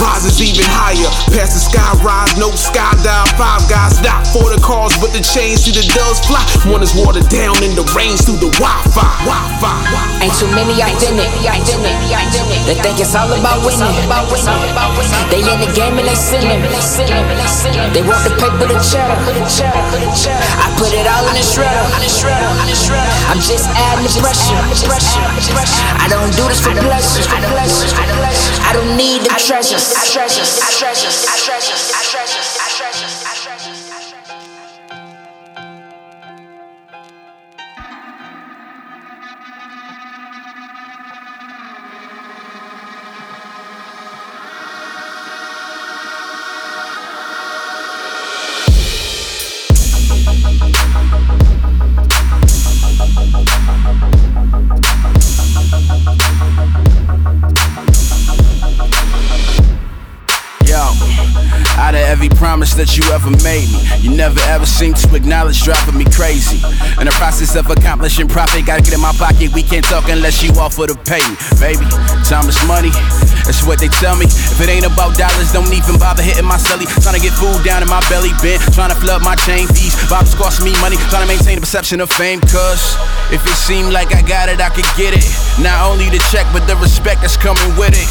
rises 0.00 0.40
even 0.40 0.64
higher. 0.66 1.10
Past 1.36 1.52
the 1.54 1.62
sky 1.62 1.92
rise, 2.00 2.34
no 2.40 2.50
skydive. 2.56 3.28
Five 3.36 3.62
guys 3.68 4.00
not 4.00 4.26
for 4.32 4.48
the 4.48 4.58
cars, 4.64 4.96
but 4.98 5.12
the 5.12 5.20
chains 5.20 5.62
see 5.68 5.72
the 5.76 5.84
doves 5.92 6.24
fly. 6.24 6.42
One 6.66 6.82
is 6.82 6.96
watered 6.96 7.28
down 7.28 7.60
in 7.62 7.76
the 7.76 7.84
rains 7.92 8.24
through 8.24 8.40
the 8.40 8.50
Wi-Fi. 8.56 9.10
Wi-Fi. 9.28 10.24
Ain't 10.24 10.34
too 10.36 10.48
many 10.56 10.80
identity. 10.80 11.28
They 12.66 12.76
think 12.80 13.00
it's 13.00 13.14
all 13.14 13.28
about 13.28 13.60
winning. 13.64 13.92
They 15.30 15.44
in 15.44 15.60
the 15.60 15.70
game 15.76 15.96
and 16.00 16.08
they 16.08 16.16
sinning. 16.16 16.64
They 17.92 18.02
want 18.02 18.24
the 18.24 18.32
paper, 18.40 18.66
the 18.66 18.80
cheddar. 18.80 19.20
I 19.20 20.66
put 20.80 20.92
it 20.96 21.06
all 21.06 21.28
in 21.28 21.34
the 21.36 21.44
shredder. 21.44 21.84
I'm 23.30 23.38
just 23.38 23.70
adding 23.78 24.02
the 24.02 24.10
pressure. 24.18 24.58
I 26.02 26.08
don't 26.10 26.34
do 26.34 26.48
this 26.50 26.58
for 26.60 26.74
pleasure. 26.74 27.22
I 27.30 28.72
don't 28.74 28.96
need 28.96 29.22
the 29.22 29.30
treasures, 29.38 29.94
I 29.94 30.04
treasures, 30.04 30.58
I 30.58 30.70
treasures, 30.74 31.26
I 31.30 31.38
treasures, 31.38 31.92
I 31.94 32.02
treasures, 32.02 32.49
seem 64.80 64.94
to 64.94 65.14
acknowledge 65.14 65.60
driving 65.60 65.98
me 65.98 66.06
crazy. 66.08 66.56
In 66.96 67.04
the 67.04 67.12
process 67.20 67.54
of 67.54 67.68
accomplishing 67.68 68.26
profit, 68.26 68.64
gotta 68.64 68.80
get 68.80 68.94
in 68.96 69.00
my 69.04 69.12
pocket. 69.12 69.52
We 69.52 69.62
can't 69.62 69.84
talk 69.84 70.08
unless 70.08 70.40
you 70.42 70.56
offer 70.56 70.86
to 70.88 70.96
pay 71.04 71.20
me, 71.20 71.36
baby. 71.60 71.84
Time 72.24 72.48
is 72.48 72.56
money, 72.64 72.88
that's 73.44 73.60
what 73.60 73.76
they 73.76 73.92
tell 74.00 74.16
me. 74.16 74.24
If 74.24 74.56
it 74.56 74.72
ain't 74.72 74.88
about 74.88 75.20
dollars, 75.20 75.52
don't 75.52 75.68
even 75.68 76.00
bother 76.00 76.24
hitting 76.24 76.48
my 76.48 76.56
celly. 76.56 76.88
Trying 77.04 77.20
to 77.20 77.20
get 77.20 77.36
food 77.36 77.60
down 77.60 77.84
in 77.84 77.92
my 77.92 78.00
belly, 78.08 78.32
bent. 78.40 78.64
Trying 78.72 78.88
to 78.88 78.96
flood 78.96 79.20
my 79.20 79.36
chain 79.44 79.68
fees. 79.68 79.92
Bob's 80.08 80.32
cost 80.32 80.64
me 80.64 80.72
money. 80.80 80.96
Trying 81.12 81.28
to 81.28 81.30
maintain 81.30 81.60
the 81.60 81.64
perception 81.66 82.00
of 82.00 82.08
fame, 82.08 82.40
cause 82.48 82.96
if 83.28 83.44
it 83.44 83.58
seemed 83.60 83.92
like 83.92 84.16
I 84.16 84.24
got 84.24 84.48
it, 84.48 84.64
I 84.64 84.72
could 84.72 84.88
get 84.96 85.12
it. 85.12 85.28
Not 85.60 85.84
only 85.92 86.08
the 86.08 86.24
check, 86.32 86.48
but 86.56 86.64
the 86.64 86.80
respect 86.80 87.20
that's 87.20 87.36
coming 87.36 87.68
with 87.76 87.92
it. 87.92 88.08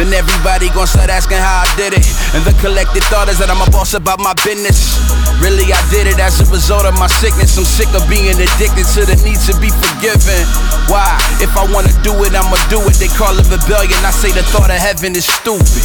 Then 0.00 0.08
everybody 0.16 0.72
gon' 0.72 0.88
start 0.88 1.12
asking 1.12 1.44
how 1.44 1.66
I 1.66 1.68
did 1.76 1.92
it. 1.92 2.06
And 2.32 2.40
the 2.46 2.56
collective 2.64 3.04
thought 3.12 3.28
is 3.28 3.36
that 3.36 3.52
I'm 3.52 3.60
a 3.60 3.68
boss 3.68 3.92
about 3.92 4.16
my 4.16 4.32
business. 4.46 4.96
Really, 5.42 5.68
I 5.68 5.80
did 5.90 6.05
as 6.14 6.38
a 6.38 6.46
result 6.54 6.86
of 6.86 6.94
my 6.94 7.10
sickness. 7.10 7.58
I'm 7.58 7.66
sick 7.66 7.90
of 7.90 8.06
being 8.06 8.38
addicted 8.38 8.86
to 8.94 9.02
the 9.02 9.18
need 9.26 9.42
to 9.50 9.54
be 9.58 9.74
forgiven. 9.74 10.46
Why? 10.86 11.18
If 11.42 11.50
I 11.58 11.66
wanna 11.74 11.90
do 12.06 12.14
it, 12.22 12.30
I'ma 12.38 12.54
do 12.70 12.78
it. 12.86 12.94
They 13.02 13.10
call 13.10 13.34
it 13.34 13.50
rebellion. 13.50 13.98
I 14.06 14.14
say 14.14 14.30
the 14.30 14.46
thought 14.54 14.70
of 14.70 14.78
heaven 14.78 15.18
is 15.18 15.26
stupid. 15.26 15.82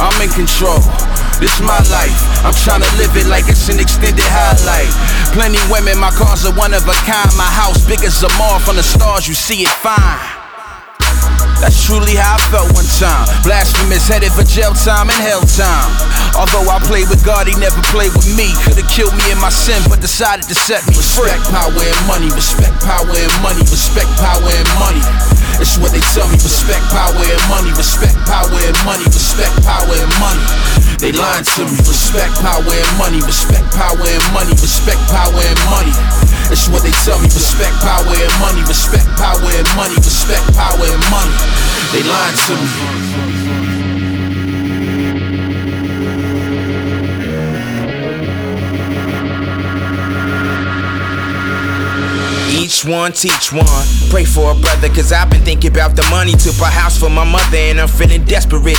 I'm 0.00 0.16
in 0.24 0.32
control. 0.32 0.80
This 1.36 1.60
my 1.60 1.76
life. 1.92 2.16
I'm 2.46 2.54
tryna 2.54 2.88
live 2.96 3.12
it 3.16 3.26
like 3.26 3.44
it's 3.52 3.68
an 3.68 3.80
extended 3.80 4.24
highlight. 4.24 4.88
Plenty 5.36 5.60
women, 5.68 5.98
my 5.98 6.10
cars 6.10 6.46
are 6.46 6.54
one 6.54 6.72
of 6.72 6.88
a 6.88 6.96
kind. 7.04 7.28
My 7.36 7.50
house 7.50 7.84
big 7.84 8.00
as 8.04 8.22
a 8.22 8.30
mall 8.38 8.58
from 8.60 8.76
the 8.76 8.82
stars, 8.82 9.28
you 9.28 9.34
see 9.34 9.62
it 9.62 9.74
fine. 9.84 10.41
That's 11.62 11.78
truly 11.86 12.18
how 12.18 12.34
I 12.34 12.42
felt 12.50 12.74
one 12.74 12.90
time. 12.98 13.22
Blasphemous, 13.46 14.10
headed 14.10 14.34
for 14.34 14.42
jail 14.42 14.74
time 14.74 15.06
and 15.06 15.20
hell 15.22 15.46
time. 15.46 15.94
Although 16.34 16.66
I 16.66 16.82
played 16.82 17.06
with 17.06 17.22
God, 17.22 17.46
he 17.46 17.54
never 17.54 17.78
played 17.94 18.10
with 18.18 18.26
me. 18.34 18.50
Could've 18.66 18.82
killed 18.90 19.14
me 19.14 19.30
in 19.30 19.38
my 19.38 19.46
sin, 19.46 19.78
but 19.86 20.02
decided 20.02 20.50
to 20.50 20.58
set 20.58 20.82
me 20.90 20.98
free. 20.98 21.30
Respect 21.30 21.54
power 21.54 21.70
and 21.70 22.02
money, 22.10 22.34
respect 22.34 22.74
power 22.82 23.06
and 23.14 23.34
money, 23.46 23.62
respect 23.70 24.10
power 24.18 24.42
and 24.42 24.70
money. 24.82 25.06
It's 25.62 25.78
what 25.78 25.94
they 25.94 26.02
tell 26.10 26.26
me. 26.26 26.34
Respect 26.42 26.82
power 26.90 27.14
and 27.14 27.42
money, 27.46 27.70
respect 27.78 28.18
power 28.26 28.50
and 28.50 28.74
money, 28.82 29.06
respect 29.06 29.54
power 29.62 29.86
and 29.86 30.10
money. 30.10 30.11
They 31.02 31.10
lying 31.10 31.42
to 31.42 31.64
me. 31.66 31.74
Respect 31.82 32.30
power 32.38 32.62
and 32.62 32.96
money, 32.96 33.18
respect 33.26 33.74
power 33.74 33.98
and 33.98 34.22
money, 34.32 34.54
respect 34.62 35.02
power 35.10 35.34
and 35.34 35.58
money. 35.66 35.90
That's 36.46 36.70
what 36.70 36.86
they 36.86 36.94
tell 37.02 37.18
me. 37.18 37.26
Respect 37.26 37.74
power 37.82 38.06
and 38.06 38.34
money, 38.38 38.62
respect 38.70 39.10
power 39.18 39.50
and 39.50 39.66
money, 39.74 39.96
respect 39.98 40.46
power 40.54 40.78
and 40.78 41.02
money. 41.10 41.34
They 41.90 42.06
lying 42.06 42.38
to 42.46 42.54
me. 42.54 42.70
Each 52.62 52.84
one 52.84 53.10
teach 53.10 53.52
one. 53.52 53.66
Pray 54.08 54.24
for 54.24 54.52
a 54.52 54.54
brother, 54.54 54.88
cause 54.88 55.10
I've 55.10 55.28
been 55.30 55.42
thinking 55.42 55.72
about 55.72 55.96
the 55.96 56.06
money 56.10 56.34
to 56.46 56.52
buy 56.60 56.68
a 56.68 56.70
house 56.70 56.96
for 56.96 57.10
my 57.10 57.24
mother, 57.24 57.56
and 57.56 57.80
I'm 57.80 57.88
feeling 57.88 58.22
desperate. 58.24 58.78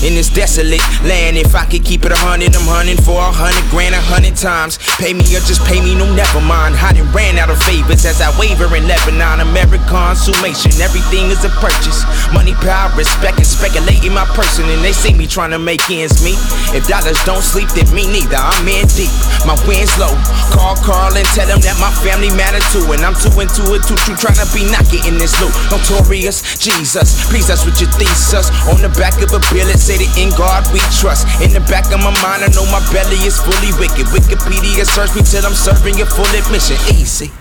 In 0.00 0.16
this 0.16 0.32
desolate 0.32 0.80
land, 1.04 1.36
if 1.36 1.52
I 1.52 1.68
could 1.68 1.84
keep 1.84 2.08
it 2.08 2.12
a 2.12 2.16
hundred, 2.24 2.56
I'm 2.56 2.64
hunting 2.64 2.96
for 3.04 3.20
a 3.20 3.28
hundred 3.28 3.60
grand 3.68 3.92
a 3.92 4.00
hundred 4.00 4.32
times. 4.32 4.80
Pay 4.96 5.12
me 5.12 5.28
or 5.36 5.44
just 5.44 5.60
pay 5.68 5.76
me, 5.76 5.92
no, 5.92 6.08
never 6.16 6.40
mind. 6.40 6.72
I 6.80 6.96
done 6.96 7.04
ran 7.12 7.36
out 7.36 7.52
of 7.52 7.60
favors 7.68 8.08
as 8.08 8.16
I 8.24 8.32
waver 8.40 8.64
in 8.72 8.88
Lebanon. 8.88 9.44
American 9.44 9.84
consummation, 9.92 10.72
everything 10.80 11.28
is 11.28 11.44
a 11.44 11.52
purchase. 11.60 12.00
Money, 12.32 12.56
power, 12.64 12.88
respect, 12.96 13.36
and 13.36 13.44
speculating 13.44 14.16
my 14.16 14.24
person, 14.32 14.64
and 14.72 14.80
they 14.80 14.96
see 14.96 15.12
me 15.12 15.28
trying 15.28 15.52
to 15.52 15.60
make 15.60 15.84
ends 15.92 16.24
meet. 16.24 16.40
If 16.72 16.88
dollars 16.88 17.20
don't 17.28 17.44
sleep, 17.44 17.68
then 17.76 17.84
me 17.92 18.08
neither. 18.08 18.40
I'm 18.40 18.64
in 18.72 18.88
deep, 18.96 19.12
my 19.44 19.52
wind's 19.68 19.92
low. 20.00 20.16
Call 20.56 20.80
Carl 20.80 21.12
and 21.12 21.28
tell 21.36 21.44
him 21.44 21.60
that 21.60 21.76
my 21.76 21.92
family 22.00 22.32
matter 22.40 22.64
too, 22.72 22.88
and 22.96 23.04
I'm 23.04 23.12
too 23.20 23.36
into 23.36 23.76
it 23.76 23.84
too 23.84 24.00
true, 24.00 24.16
trying 24.16 24.40
to 24.40 24.48
be 24.56 24.64
not 24.72 24.88
getting 24.88 25.20
this 25.20 25.36
loot. 25.44 25.52
Notorious 25.68 26.56
Jesus, 26.56 27.20
please 27.28 27.52
us 27.52 27.68
with 27.68 27.76
your 27.84 27.92
thesis. 28.00 28.48
On 28.72 28.80
the 28.80 28.88
back 28.96 29.20
of 29.20 29.28
a 29.36 29.44
bill, 29.52 29.68
it 29.68 29.76
in 29.98 30.30
God 30.38 30.62
we 30.70 30.78
trust. 30.94 31.26
In 31.42 31.50
the 31.50 31.58
back 31.66 31.90
of 31.90 31.98
my 31.98 32.14
mind, 32.22 32.46
I 32.46 32.48
know 32.54 32.62
my 32.70 32.78
belly 32.94 33.18
is 33.26 33.42
fully 33.42 33.74
wicked. 33.82 34.06
Wikipedia 34.14 34.86
search 34.86 35.10
me 35.18 35.22
till 35.26 35.42
I'm 35.42 35.56
serving 35.56 35.98
your 35.98 36.06
full 36.06 36.30
admission. 36.30 36.78
Easy. 36.94 37.34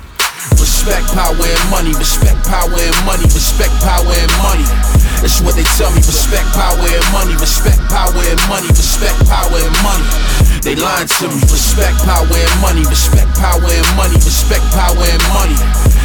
Respect 0.58 1.06
power 1.13 1.38
and 1.38 1.65
money, 1.70 1.94
respect 1.94 2.41
power 2.50 2.74
and 2.74 3.00
money, 3.06 3.29
respect 3.38 3.74
power 3.86 4.10
and 4.10 4.34
money. 4.41 4.65
It's 5.22 5.46
what 5.46 5.53
they 5.53 5.68
tell 5.77 5.94
me. 5.94 6.01
Respect 6.01 6.50
power 6.58 6.89
and 6.89 7.08
money, 7.13 7.38
respect 7.38 7.77
power 7.91 8.18
and 8.18 8.41
money, 8.50 8.68
respect 8.74 9.20
power 9.29 9.60
and 9.62 9.75
money. 9.86 10.08
They 10.62 10.75
lying 10.75 11.08
to 11.08 11.28
me. 11.30 11.39
Respect, 11.48 11.98
power, 12.04 12.28
and 12.28 12.62
money. 12.62 12.84
Respect, 12.86 13.32
power, 13.39 13.63
and 13.63 13.89
money. 13.96 14.16
Respect, 14.16 14.63
power, 14.75 15.00
and 15.00 15.24
money. 15.34 15.56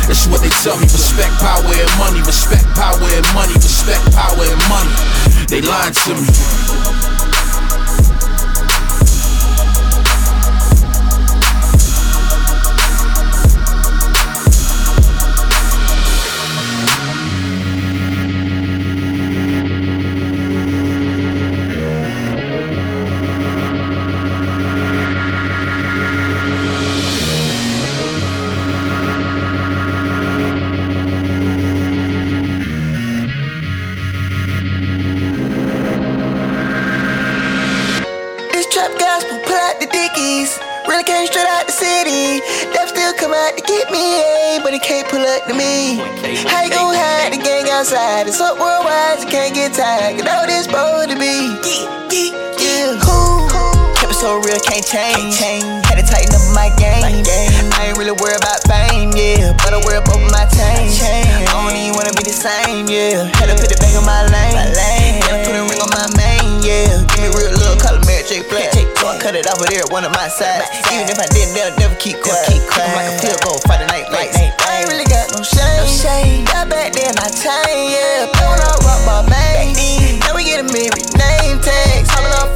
That's 0.07 0.27
what 0.27 0.43
they 0.43 0.53
tell 0.63 0.77
me. 0.79 0.87
Respect, 0.87 1.35
power, 1.43 1.65
and 1.65 1.93
money. 1.99 2.21
Respect, 2.23 2.65
power, 2.75 3.03
and 3.03 3.27
money. 3.35 3.55
Respect, 3.55 4.05
power, 4.15 4.45
and 4.45 4.63
money. 4.71 4.95
They 5.49 5.61
lying 5.61 5.93
to 5.93 6.15
me. 6.15 6.64
Outside. 47.85 48.27
It's 48.27 48.41
up 48.41 48.57
worldwide, 48.57 49.21
you 49.21 49.29
can't 49.29 49.55
get 49.55 49.75
tired. 49.75 50.17
You 50.17 50.25
know 50.25 50.47
this 50.47 50.65
supposed 50.65 51.11
to 51.11 51.19
be. 51.21 51.53
Yeah, 51.61 52.09
yeah, 52.09 52.63
yeah. 52.63 53.03
Cool. 53.05 53.45
Kept 53.99 54.09
it 54.09 54.17
so 54.17 54.41
real, 54.41 54.57
can't 54.65 54.87
change. 54.87 55.37
Had 55.85 56.01
to 56.01 56.07
tighten 56.07 56.33
up 56.33 56.45
my 56.57 56.73
game. 56.81 57.03
I 57.03 57.93
ain't 57.93 57.99
really 57.99 58.17
worried 58.17 58.41
about 58.41 58.65
fame, 58.65 59.13
yeah. 59.13 59.53
But 59.61 59.75
I 59.75 59.83
worry 59.85 60.01
about 60.01 60.23
my 60.33 60.47
team. 60.49 60.89
I 60.97 61.51
don't 61.51 61.77
even 61.77 61.93
wanna 61.93 62.15
be 62.17 62.25
the 62.25 62.33
same, 62.33 62.89
yeah. 62.89 63.29
Had 63.37 63.51
to 63.51 63.57
put 63.59 63.69
it 63.69 63.79
back 63.83 63.93
on 63.99 64.07
my 64.07 64.23
lane. 64.33 65.21
Put 65.45 65.53
a 65.53 65.63
ring 65.69 65.83
on 65.83 65.91
my 65.93 66.09
main, 66.17 66.63
yeah. 66.65 67.05
Give 67.13 67.21
me 67.21 67.29
real 67.37 67.53
love, 67.59 67.83
call 67.83 68.01
it 68.01 68.07
Mary 68.07 68.25
J. 68.25 68.47
Black. 68.49 68.74
So 69.05 69.13
I 69.13 69.21
cut 69.21 69.37
it 69.37 69.45
off 69.45 69.61
of 69.61 69.69
there, 69.69 69.85
one 69.93 70.01
of 70.09 70.17
my 70.17 70.33
sides. 70.33 70.65
Even 70.89 71.05
if 71.05 71.21
I 71.21 71.29
didn't, 71.29 71.53
they'll 71.53 71.77
never 71.77 71.93
keep 72.01 72.25
quiet. 72.25 72.49
Keep 72.49 72.65
quiet. 72.73 72.97
like 72.97 73.13
a 73.13 73.17
field 73.21 73.37
goal, 73.45 73.61
the 73.61 73.85
night 73.93 74.09
lights. 74.09 74.33
I 74.33 74.81
ain't 74.81 74.89
really 74.89 75.05
got 75.05 75.29
no 75.37 75.45
shame. 75.45 76.49
Got 76.49 76.73
back 76.73 76.97
then, 76.97 77.13
I 77.21 77.29
changed, 77.29 77.93
yeah. 77.93 78.33
Blowing 78.33 78.65
up, 78.65 78.81
rock 78.81 79.05
my 79.05 79.21
main. 79.29 79.77
Now 80.25 80.33
we 80.33 80.49
get 80.49 80.65
a 80.65 80.69
married 80.73 81.05
name 81.21 81.61
tags. 81.61 82.09
Hopping 82.17 82.33
on. 82.33 82.49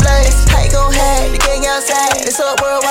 How 0.49 0.64
you 0.64 0.73
gon' 0.73 0.93
have 0.93 1.33
the 1.33 1.38
gang 1.45 1.67
outside? 1.69 2.25
It's 2.25 2.40
up 2.40 2.57
worldwide. 2.64 2.88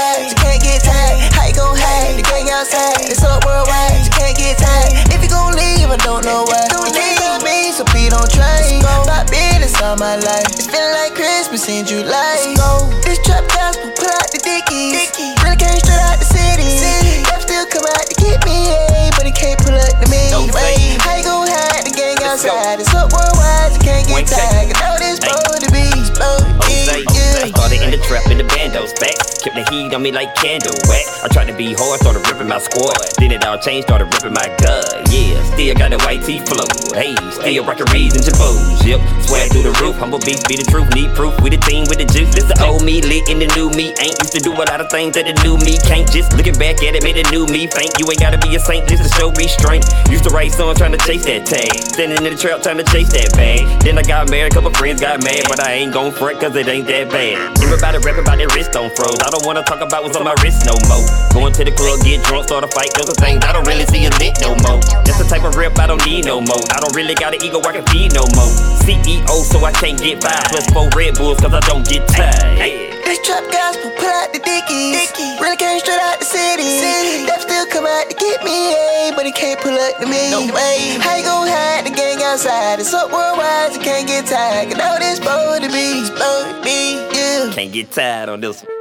Trap 28.08 28.32
in 28.32 28.38
the 28.38 28.44
bandos 28.46 28.98
back. 29.02 29.17
Kept 29.48 29.64
the 29.64 29.72
heat 29.72 29.94
on 29.96 30.04
me 30.04 30.12
like 30.12 30.36
candle 30.36 30.76
wax. 30.92 31.24
I 31.24 31.32
tried 31.32 31.48
to 31.48 31.56
be 31.56 31.72
hard, 31.72 32.04
started 32.04 32.20
ripping 32.28 32.52
my 32.52 32.60
squad. 32.60 33.00
Then 33.16 33.32
it 33.32 33.48
all 33.48 33.56
changed, 33.56 33.88
started 33.88 34.12
ripping 34.12 34.36
my 34.36 34.44
gut. 34.60 35.08
Yeah, 35.08 35.40
still 35.56 35.72
got 35.72 35.96
the 35.96 36.04
white 36.04 36.20
tee 36.28 36.44
flow. 36.44 36.68
Hey, 36.92 37.16
still 37.32 37.64
rockin' 37.64 37.88
reeds 37.96 38.20
and 38.20 38.28
jabos. 38.28 38.84
Yep, 38.84 39.00
swag 39.24 39.48
through 39.56 39.64
the 39.64 39.76
roof. 39.80 39.96
Humble 40.04 40.20
beast, 40.20 40.44
be 40.52 40.60
the 40.60 40.68
truth. 40.68 40.92
Need 40.92 41.16
proof. 41.16 41.32
We 41.40 41.48
the 41.48 41.64
team 41.64 41.88
with 41.88 41.96
the 41.96 42.04
juice. 42.12 42.28
This 42.36 42.44
the 42.44 42.60
old 42.60 42.84
me 42.84 43.00
lit 43.00 43.32
in 43.32 43.40
the 43.40 43.48
new 43.56 43.72
me. 43.72 43.96
Ain't 44.04 44.20
used 44.20 44.36
to 44.36 44.44
do 44.44 44.52
a 44.52 44.68
lot 44.68 44.84
of 44.84 44.92
things 44.92 45.16
that 45.16 45.24
the 45.24 45.36
new 45.48 45.56
me 45.64 45.80
can't. 45.88 46.12
Just 46.12 46.36
looking 46.36 46.60
back 46.60 46.84
at 46.84 47.00
it, 47.00 47.08
made 47.08 47.16
a 47.16 47.24
new 47.32 47.48
me 47.48 47.72
faint. 47.72 47.96
You 48.04 48.04
ain't 48.12 48.20
gotta 48.20 48.44
be 48.44 48.52
a 48.52 48.60
saint 48.60 48.84
just 48.92 49.08
to 49.08 49.12
show 49.16 49.32
restraint. 49.40 49.88
Used 50.12 50.28
to 50.28 50.32
write 50.36 50.52
songs 50.52 50.76
trying 50.76 50.92
to 50.92 51.00
chase 51.08 51.24
that 51.24 51.48
tag. 51.48 51.72
Standing 51.96 52.20
in 52.20 52.36
the 52.36 52.40
trap 52.40 52.68
trying 52.68 52.84
to 52.84 52.88
chase 52.92 53.16
that 53.16 53.32
bag. 53.32 53.64
Then 53.80 53.96
I 53.96 54.04
got 54.04 54.28
married, 54.28 54.52
a 54.52 54.56
couple 54.60 54.76
friends 54.76 55.00
got 55.00 55.24
mad, 55.24 55.48
but 55.48 55.64
I 55.64 55.80
ain't 55.80 55.96
gon' 55.96 56.12
front 56.12 56.36
cause 56.44 56.52
it 56.60 56.68
ain't 56.68 56.92
that 56.92 57.08
bad. 57.08 57.40
Everybody 57.64 58.04
rap 58.04 58.20
about 58.20 58.44
their 58.44 58.52
wrist 58.52 58.76
on 58.76 58.92
froze. 58.92 59.24
I 59.24 59.32
don't 59.32 59.37
wanna 59.46 59.64
talk 59.64 59.82
about 59.82 60.04
what's 60.04 60.16
on 60.18 60.24
my 60.24 60.36
wrist 60.42 60.66
no 60.66 60.74
more. 60.88 61.04
Going 61.34 61.54
to 61.54 61.64
the 61.64 61.72
club, 61.72 62.00
get 62.02 62.24
drunk, 62.24 62.48
start 62.48 62.64
a 62.64 62.70
fight. 62.72 62.94
Those 62.96 63.10
are 63.10 63.20
things 63.20 63.44
I 63.44 63.52
don't 63.52 63.68
really 63.68 63.86
see 63.86 64.06
a 64.06 64.12
lit 64.18 64.40
no 64.42 64.56
more. 64.66 64.80
That's 65.06 65.20
the 65.20 65.28
type 65.28 65.44
of 65.44 65.56
rip 65.56 65.78
I 65.78 65.88
don't 65.88 66.04
need 66.06 66.26
no 66.26 66.42
more. 66.42 66.64
I 66.72 66.80
don't 66.80 66.96
really 66.96 67.16
got 67.16 67.34
an 67.36 67.44
ego 67.44 67.60
I 67.62 67.74
can 67.74 67.86
feed 67.92 68.14
no 68.14 68.24
more. 68.34 68.52
CEO, 68.88 69.28
so 69.44 69.64
I 69.66 69.72
can't 69.72 70.00
get 70.00 70.24
five. 70.24 70.48
Plus 70.50 70.66
four 70.72 70.90
Red 70.96 71.16
Bulls, 71.16 71.40
cause 71.40 71.54
I 71.54 71.60
don't 71.68 71.86
get 71.88 72.08
tired. 72.08 72.98
This 73.08 73.20
trap 73.24 73.44
gospel, 73.52 73.92
pull 73.96 74.10
out 74.10 74.34
the 74.34 74.40
dickies. 74.40 75.12
Really 75.40 75.56
came 75.56 75.80
straight 75.80 76.00
out 76.02 76.20
the 76.20 76.26
city. 76.26 76.84
That 77.28 77.40
still 77.42 77.66
come 77.68 77.86
out 77.86 78.10
to 78.10 78.16
get 78.16 78.44
me, 78.44 78.72
yeah, 78.72 79.16
but 79.16 79.26
he 79.26 79.32
can't 79.32 79.60
pull 79.60 79.76
up 79.76 80.00
to 80.00 80.06
me. 80.06 80.32
No 80.32 80.44
way. 80.54 80.98
How 81.00 81.16
you 81.16 81.24
gon' 81.24 81.48
hide 81.48 81.86
the 81.86 81.96
gang 81.96 82.22
outside? 82.24 82.80
It's 82.80 82.94
up 82.94 83.12
worldwide, 83.12 83.74
you 83.74 83.80
can't 83.80 84.08
get 84.08 84.26
tired. 84.26 84.70
You 84.70 84.76
know 84.76 84.98
this 85.00 85.18
supposed 85.18 85.64
to 85.64 85.70
be, 85.70 86.04
supposed 86.06 86.48
to 86.52 86.62
be, 86.64 86.96
yeah. 87.16 87.52
Can't 87.54 87.72
get 87.72 87.92
tired 87.92 88.30
on 88.30 88.42
this 88.42 88.64
one. 88.64 88.77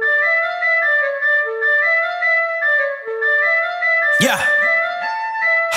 Yeah. 4.19 4.41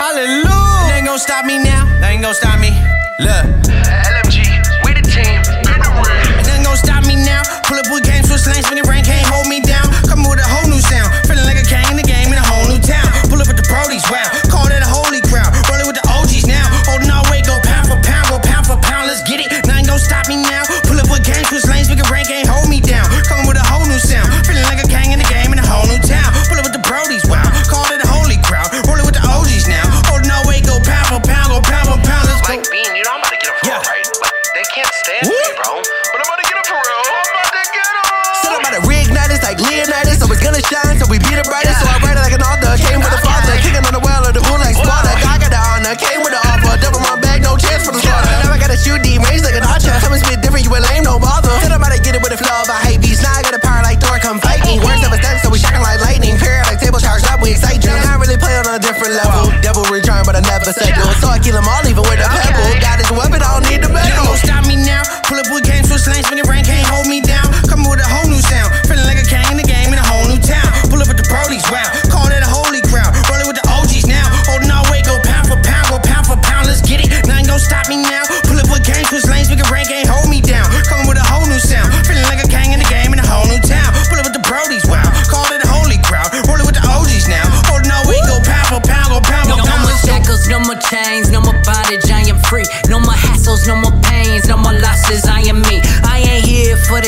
Hallelujah. 0.00 0.48
They 0.88 1.04
ain't 1.04 1.06
gon' 1.06 1.18
stop 1.18 1.44
me 1.44 1.60
now. 1.60 1.84
They 2.00 2.16
ain't 2.16 2.22
gon' 2.24 2.32
stop 2.32 2.56
me. 2.56 2.72
Look. 3.20 3.44
LMG, 3.68 4.48
we 4.80 4.96
the 4.96 5.04
team. 5.04 5.44
And 5.44 6.44
they 6.48 6.56
ain't 6.56 6.64
gon' 6.64 6.80
stop 6.80 7.04
me 7.04 7.20
now. 7.20 7.44
Pull 7.68 7.76
up 7.76 7.84
with 7.92 8.08
games, 8.08 8.32
switch 8.32 8.48
lanes, 8.48 8.64
when 8.72 8.80
the 8.80 8.86
rain 8.88 9.04
can't 9.04 9.28
hold 9.28 9.44
me 9.44 9.60
down. 9.60 9.84
Come 10.08 10.24
with 10.24 10.40
a 10.40 10.48
whole 10.48 10.64
new 10.72 10.80
sound. 10.80 11.12
Feeling 11.28 11.44
like 11.44 11.60
a 11.60 11.66
king 11.68 11.84
in 11.92 12.00
the 12.00 12.06
game 12.08 12.32
in 12.32 12.40
a 12.40 12.46
whole 12.48 12.64
new 12.64 12.80
town. 12.80 13.04
Pull 13.28 13.44
up 13.44 13.48
with 13.48 13.60
the 13.60 13.66
Brodies, 13.68 14.08
wow. 14.08 14.24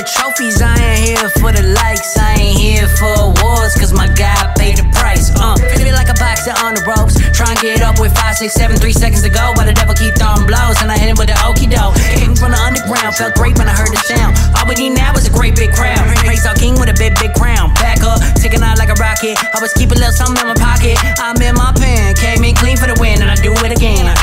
Trophies, 0.05 0.61
I 0.63 0.75
ain't 0.79 1.19
here 1.19 1.31
for 1.41 1.51
the 1.53 1.63
likes, 1.75 2.17
I 2.17 2.35
ain't 2.39 2.59
here 2.59 2.89
for 2.99 3.33
awards, 3.33 3.75
cause 3.79 3.93
my 3.93 4.09
God 4.15 4.55
paid 4.57 4.79
the 4.79 4.87
price. 4.95 5.31
Uh, 5.35 5.57
feel 5.77 5.87
it 5.87 5.97
like 5.97 6.11
a 6.11 6.19
boxer 6.19 6.55
on 6.63 6.75
the 6.75 6.83
ropes, 6.85 7.19
try 7.33 7.51
and 7.51 7.61
get 7.61 7.83
up 7.83 7.99
with 7.99 8.15
five, 8.15 8.37
six, 8.37 8.55
seven, 8.55 8.77
three 8.77 8.93
seconds 8.93 9.23
to 9.23 9.31
go, 9.31 9.53
but 9.55 9.67
the 9.67 9.75
devil 9.75 9.95
keep 9.95 10.15
throwing 10.15 10.47
blows, 10.47 10.81
and 10.83 10.91
I 10.91 10.99
hit 10.99 11.11
him 11.11 11.19
with 11.19 11.29
the 11.29 11.39
okie 11.43 11.71
doke. 11.71 11.95
Came 12.19 12.35
from 12.35 12.53
the 12.53 12.61
underground. 12.61 13.15
Felt 13.15 13.35
great 13.35 13.55
when 13.59 13.69
I 13.69 13.75
heard 13.75 13.95
the 13.95 14.03
sound. 14.03 14.35
All 14.59 14.67
we 14.67 14.75
need 14.75 14.99
now 14.99 15.15
is 15.15 15.27
a 15.27 15.35
great 15.35 15.55
big 15.55 15.71
crowd. 15.71 16.03
Praise 16.27 16.43
our 16.47 16.55
king 16.55 16.75
with 16.75 16.91
a 16.91 16.97
big, 16.99 17.15
big 17.23 17.33
crown. 17.35 17.71
Back 17.79 18.03
up, 18.03 18.19
taking 18.39 18.63
out 18.63 18.79
like 18.79 18.91
a 18.91 18.99
rocket. 18.99 19.39
I 19.39 19.59
was 19.63 19.73
keeping 19.75 19.99
a 19.99 20.03
little 20.03 20.15
something 20.15 20.43
in 20.43 20.49
my 20.51 20.59
pocket. 20.59 20.99
I'm 21.23 21.39
in 21.39 21.55
my 21.55 21.71
pen. 21.79 22.15
Came 22.19 22.43
in 22.43 22.55
clean 22.59 22.77
for 22.77 22.91
the 22.91 22.99
win, 22.99 23.23
and 23.23 23.31
I 23.31 23.37
do 23.39 23.55
it 23.55 23.71
again. 23.71 24.07
I 24.07 24.15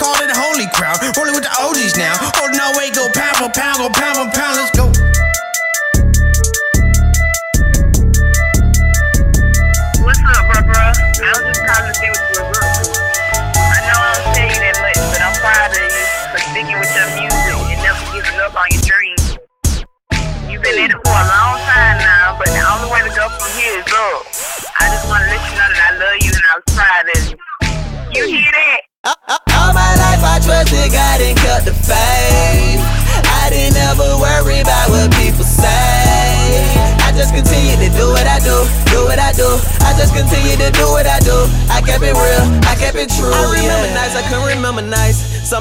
Call 0.00 0.16
it 0.24 0.30
a 0.30 0.34
holy 0.34 0.66
crowd. 0.72 0.96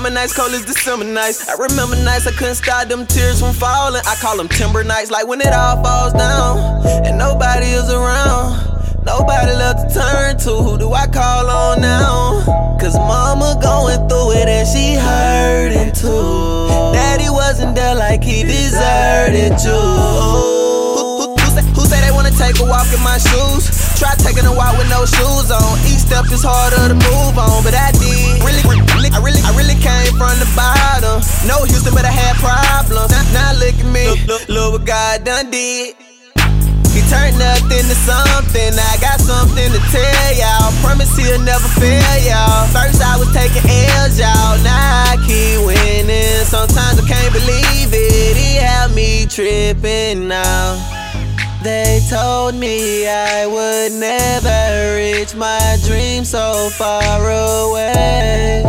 Summer 0.09 0.21
nights 0.21 0.33
cold 0.33 0.53
as 0.53 0.65
December 0.65 1.05
nights. 1.05 1.47
I 1.47 1.53
remember 1.53 1.95
nights 1.97 2.25
I 2.25 2.31
couldn't 2.31 2.55
stop 2.55 2.87
them 2.87 3.05
tears 3.05 3.41
from 3.41 3.53
falling. 3.53 4.01
I 4.07 4.15
call 4.15 4.37
them 4.37 4.47
timber 4.47 4.83
nights, 4.83 5.11
like 5.11 5.27
when 5.27 5.39
it 5.39 5.53
all 5.53 5.83
falls 5.83 6.13
down 6.13 6.83
and 7.05 7.15
nobody 7.15 7.67
is 7.67 7.91
around. 7.91 8.57
Nobody 9.05 9.53
left 9.53 9.93
to 9.93 9.99
turn 9.99 10.37
to. 10.39 10.63
Who 10.65 10.79
do 10.79 10.93
I 10.93 11.05
call 11.05 11.47
on 11.47 11.81
now? 11.81 12.41
Cause 12.81 12.97
mama 12.97 13.59
going 13.61 14.01
through 14.09 14.31
it 14.41 14.49
and 14.49 14.67
she 14.67 14.95
hurting 14.97 15.93
too. 15.93 16.69
Daddy 16.91 17.29
wasn't 17.29 17.75
there 17.75 17.93
like 17.93 18.23
he 18.23 18.41
deserted 18.41 19.59
to. 19.59 20.18
Taking 24.29 24.45
a 24.45 24.53
walk 24.53 24.77
with 24.77 24.89
no 24.93 25.09
shoes 25.09 25.49
on. 25.49 25.73
Each 25.89 26.05
step 26.05 26.29
is 26.29 26.45
harder 26.45 26.93
to 26.93 26.97
move 27.09 27.33
on, 27.41 27.65
but 27.65 27.73
I 27.73 27.89
did. 27.97 28.37
Really, 28.45 28.61
really, 28.69 29.09
I 29.09 29.17
really, 29.25 29.41
I 29.41 29.49
really 29.57 29.77
came 29.81 30.13
from 30.13 30.37
the 30.37 30.45
bottom. 30.53 31.25
No 31.49 31.65
Houston, 31.65 31.97
but 31.97 32.05
I 32.05 32.13
had 32.13 32.37
problems. 32.37 33.09
Now, 33.09 33.25
now 33.33 33.51
look 33.57 33.73
at 33.73 33.89
me, 33.89 34.05
look, 34.05 34.21
look, 34.29 34.43
look 34.49 34.69
what 34.77 34.85
God 34.85 35.25
done 35.25 35.49
did. 35.49 35.97
He 36.93 37.01
turned 37.09 37.37
nothing 37.41 37.85
to 37.89 37.97
something. 38.05 38.73
I 38.77 38.93
got 39.01 39.17
something 39.17 39.69
to 39.73 39.81
tell 39.89 40.29
y'all. 40.37 40.73
Promise 40.85 41.09
he'll 41.17 41.41
never 41.41 41.65
fail 41.81 42.17
y'all. 42.21 42.69
First 42.69 43.01
I 43.01 43.17
was 43.17 43.29
taking 43.33 43.65
L's, 43.65 44.17
y'all. 44.17 44.57
Now 44.61 45.09
I 45.09 45.17
keep 45.25 45.57
winning. 45.65 46.45
Sometimes 46.45 47.01
I 47.01 47.05
can't 47.07 47.33
believe 47.33 47.89
it. 47.93 48.37
He 48.37 48.61
had 48.61 48.93
me 48.93 49.25
tripping 49.25 50.27
now. 50.27 50.98
They 51.61 51.99
told 52.09 52.55
me 52.55 53.05
I 53.05 53.45
would 53.45 53.91
never 53.91 54.95
reach 54.95 55.35
my 55.35 55.77
dream 55.85 56.23
so 56.23 56.69
far 56.69 57.19
away. 57.19 58.61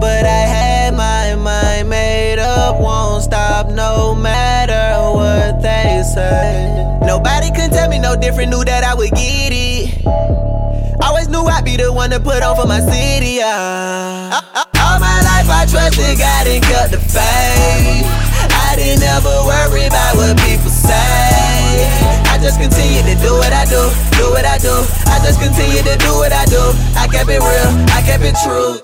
But 0.00 0.24
I 0.24 0.46
had 0.46 0.94
my 0.94 1.34
mind 1.34 1.88
made 1.88 2.38
up, 2.38 2.78
won't 2.80 3.24
stop 3.24 3.68
no 3.68 4.14
matter 4.14 5.12
what 5.12 5.60
they 5.60 6.04
say. 6.14 6.98
Nobody 7.04 7.50
could 7.50 7.72
tell 7.72 7.88
me 7.88 7.98
no 7.98 8.14
different, 8.14 8.50
knew 8.50 8.64
that 8.64 8.84
I 8.84 8.94
would 8.94 9.10
get 9.10 9.50
it. 9.52 10.06
Always 11.02 11.28
knew 11.28 11.42
I'd 11.46 11.64
be 11.64 11.76
the 11.76 11.92
one 11.92 12.10
to 12.10 12.20
put 12.20 12.44
on 12.44 12.54
for 12.54 12.66
my 12.66 12.78
city. 12.78 13.42
Yeah. 13.42 14.40
All 14.86 15.00
my 15.00 15.18
life 15.26 15.50
I 15.50 15.66
trusted 15.68 16.16
God 16.16 16.46
and 16.46 16.62
kept 16.62 16.92
the 16.92 16.98
faith. 16.98 18.06
I 18.54 18.74
didn't 18.76 19.02
ever 19.02 19.34
worry 19.50 19.86
about 19.86 20.14
what 20.14 20.38
people 20.38 20.70
say. 20.70 21.35
I 22.30 22.38
just 22.38 22.60
continue 22.60 23.02
to 23.02 23.14
do 23.22 23.32
what 23.38 23.52
I 23.52 23.64
do, 23.64 23.80
do 24.18 24.30
what 24.30 24.44
I 24.44 24.58
do. 24.58 24.74
I 25.08 25.18
just 25.24 25.40
continue 25.40 25.82
to 25.82 25.94
do 25.98 26.12
what 26.18 26.32
I 26.32 26.44
do. 26.46 26.60
I 26.98 27.08
kept 27.08 27.30
it 27.30 27.40
real, 27.40 27.70
I 27.96 28.02
kept 28.04 28.24
it 28.24 28.36
true. 28.44 28.78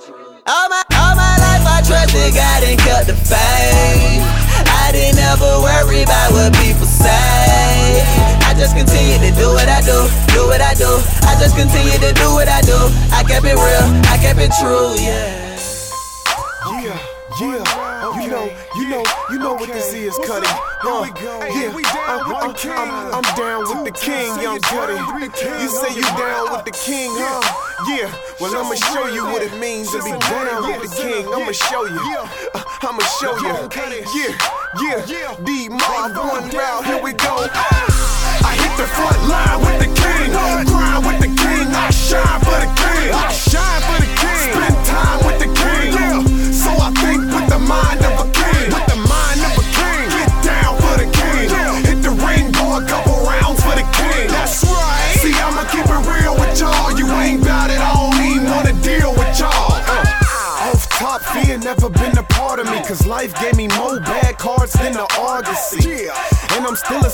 All 0.47 0.67
my, 0.69 0.83
all 0.99 1.15
my 1.15 1.35
life 1.39 1.63
I 1.63 1.79
trusted 1.87 2.35
God 2.35 2.63
and 2.67 2.79
kept 2.81 3.07
the 3.07 3.15
faith. 3.15 4.23
I 4.83 4.91
didn't 4.91 5.21
ever 5.23 5.63
worry 5.63 6.03
about 6.03 6.33
what 6.33 6.51
people 6.59 6.87
say. 6.87 8.03
I 8.43 8.55
just 8.57 8.77
continue 8.77 9.19
to 9.23 9.31
do 9.39 9.49
what 9.55 9.69
I 9.69 9.81
do, 9.81 10.09
do 10.35 10.47
what 10.49 10.61
I 10.61 10.75
do. 10.75 10.91
I 11.29 11.39
just 11.39 11.55
continue 11.57 11.99
to 11.99 12.13
do 12.15 12.29
what 12.35 12.49
I 12.49 12.61
do. 12.63 12.77
I 13.13 13.23
kept 13.23 13.47
it 13.47 13.55
real, 13.55 13.87
I 14.11 14.19
kept 14.19 14.41
it 14.41 14.53
true, 14.59 14.95
yeah. 14.99 15.53
Yeah, 16.83 16.99
yeah, 17.41 17.92
you 18.21 18.29
know, 18.29 18.45
you 18.77 18.89
know, 18.89 19.03
you 19.31 19.39
know 19.39 19.55
what 19.55 19.69
this 19.69 19.93
is, 19.93 20.19
Cuddy. 20.27 20.47
Huh? 20.83 21.07
Yeah, 21.17 21.73
I'm, 22.11 22.27
I'm, 22.35 22.53
I'm, 22.53 23.15
I'm 23.15 23.29
down 23.37 23.63
with 23.65 23.85
the 23.87 23.93
king, 23.93 24.29
young 24.43 24.61
Cuddy. 24.61 24.99
You 25.63 25.69
say 25.69 25.95
you 25.95 26.03
down 26.19 26.53
with 26.53 26.65
the 26.65 26.73
king, 26.73 27.11
huh? 27.15 27.41
Yeah, 27.89 28.13
well 28.41 28.55
I'ma 28.55 28.75
show 28.75 29.07
you 29.09 29.25
what 29.25 29.43
it 29.43 29.55
means 29.59 29.91
to 29.91 30.03
be 30.03 30.11
down 30.11 30.67
with 30.67 30.91
the 30.91 30.97
king. 30.97 31.27
I'ma 31.29 31.53
show 31.53 31.85
you. 31.87 31.99
Uh, 32.55 32.63
I'ma 32.83 33.03
show 33.19 33.35
you. 33.39 33.55
Yeah, 34.15 34.35
yeah, 34.83 35.05
yeah. 35.07 35.37
D 35.45 35.69
Mob 35.69 36.17
one 36.17 36.51
round, 36.51 36.87
here 36.87 37.03
we 37.03 37.13
go. 37.13 37.47
I 37.49 38.55
hit 38.59 38.77
the 38.77 38.87
front 38.87 39.21
line 39.29 39.61
with 39.61 39.79
the 39.81 39.91
king. 40.01 40.32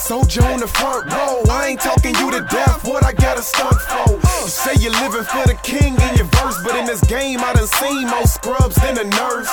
Soldier 0.08 0.42
on 0.48 0.58
the 0.58 0.66
front 0.66 1.04
row. 1.12 1.44
I 1.52 1.68
ain't 1.68 1.80
talking 1.84 2.16
you 2.16 2.30
to 2.30 2.40
death, 2.48 2.88
what 2.88 3.04
I 3.04 3.12
got 3.12 3.36
to 3.36 3.42
stunt 3.42 3.76
for. 3.76 4.16
You 4.16 4.48
say 4.48 4.72
you're 4.80 4.96
living 5.04 5.28
for 5.28 5.44
the 5.44 5.52
king 5.60 6.00
in 6.00 6.12
your 6.16 6.24
verse, 6.40 6.56
but 6.64 6.74
in 6.80 6.86
this 6.86 7.04
game 7.04 7.40
I 7.44 7.52
done 7.52 7.68
seen 7.68 8.08
more 8.08 8.24
scrubs 8.24 8.76
than 8.76 8.96
a 8.96 9.04
nurse. 9.04 9.52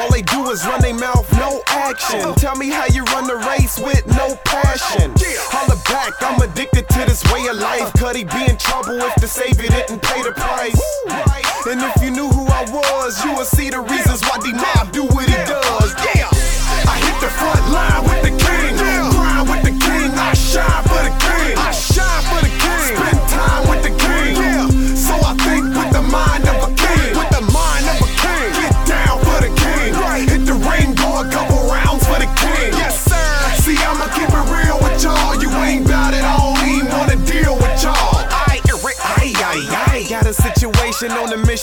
All 0.00 0.08
they 0.08 0.22
do 0.22 0.48
is 0.48 0.64
run 0.64 0.80
their 0.80 0.96
mouth, 0.96 1.28
no 1.36 1.60
action. 1.68 2.32
Tell 2.40 2.56
me 2.56 2.70
how 2.70 2.86
you 2.96 3.04
run 3.12 3.28
the 3.28 3.36
race 3.44 3.76
with 3.76 4.06
no 4.08 4.32
passion. 4.48 5.12
Holla 5.52 5.76
back, 5.84 6.16
I'm 6.24 6.40
addicted 6.40 6.88
to 6.88 7.00
this 7.04 7.20
way 7.28 7.44
of 7.52 7.60
life. 7.60 7.92
Could 8.00 8.16
be 8.16 8.42
in 8.48 8.56
trouble 8.56 8.96
if 9.04 9.14
the 9.20 9.28
savior 9.28 9.68
didn't 9.68 10.00
pay 10.00 10.22
the 10.24 10.32
price? 10.32 10.80
And 11.68 11.84
if 11.84 12.00
you 12.00 12.08
knew 12.08 12.32
who 12.32 12.48
I 12.48 12.64
was, 12.72 13.22
you 13.22 13.36
would 13.36 13.52
see 13.52 13.68
the 13.68 13.84
reasons 13.84 14.24
why 14.24 14.40
D-Mob 14.40 14.96
do 14.96 15.04
what 15.12 15.28
he 15.28 15.36
does. 15.44 15.92
Yeah, 16.16 16.32
I 16.88 16.96
hit 17.04 17.20
the 17.20 17.28
front 17.36 17.68
line 17.68 18.02
with 18.08 18.22
the 18.24 18.43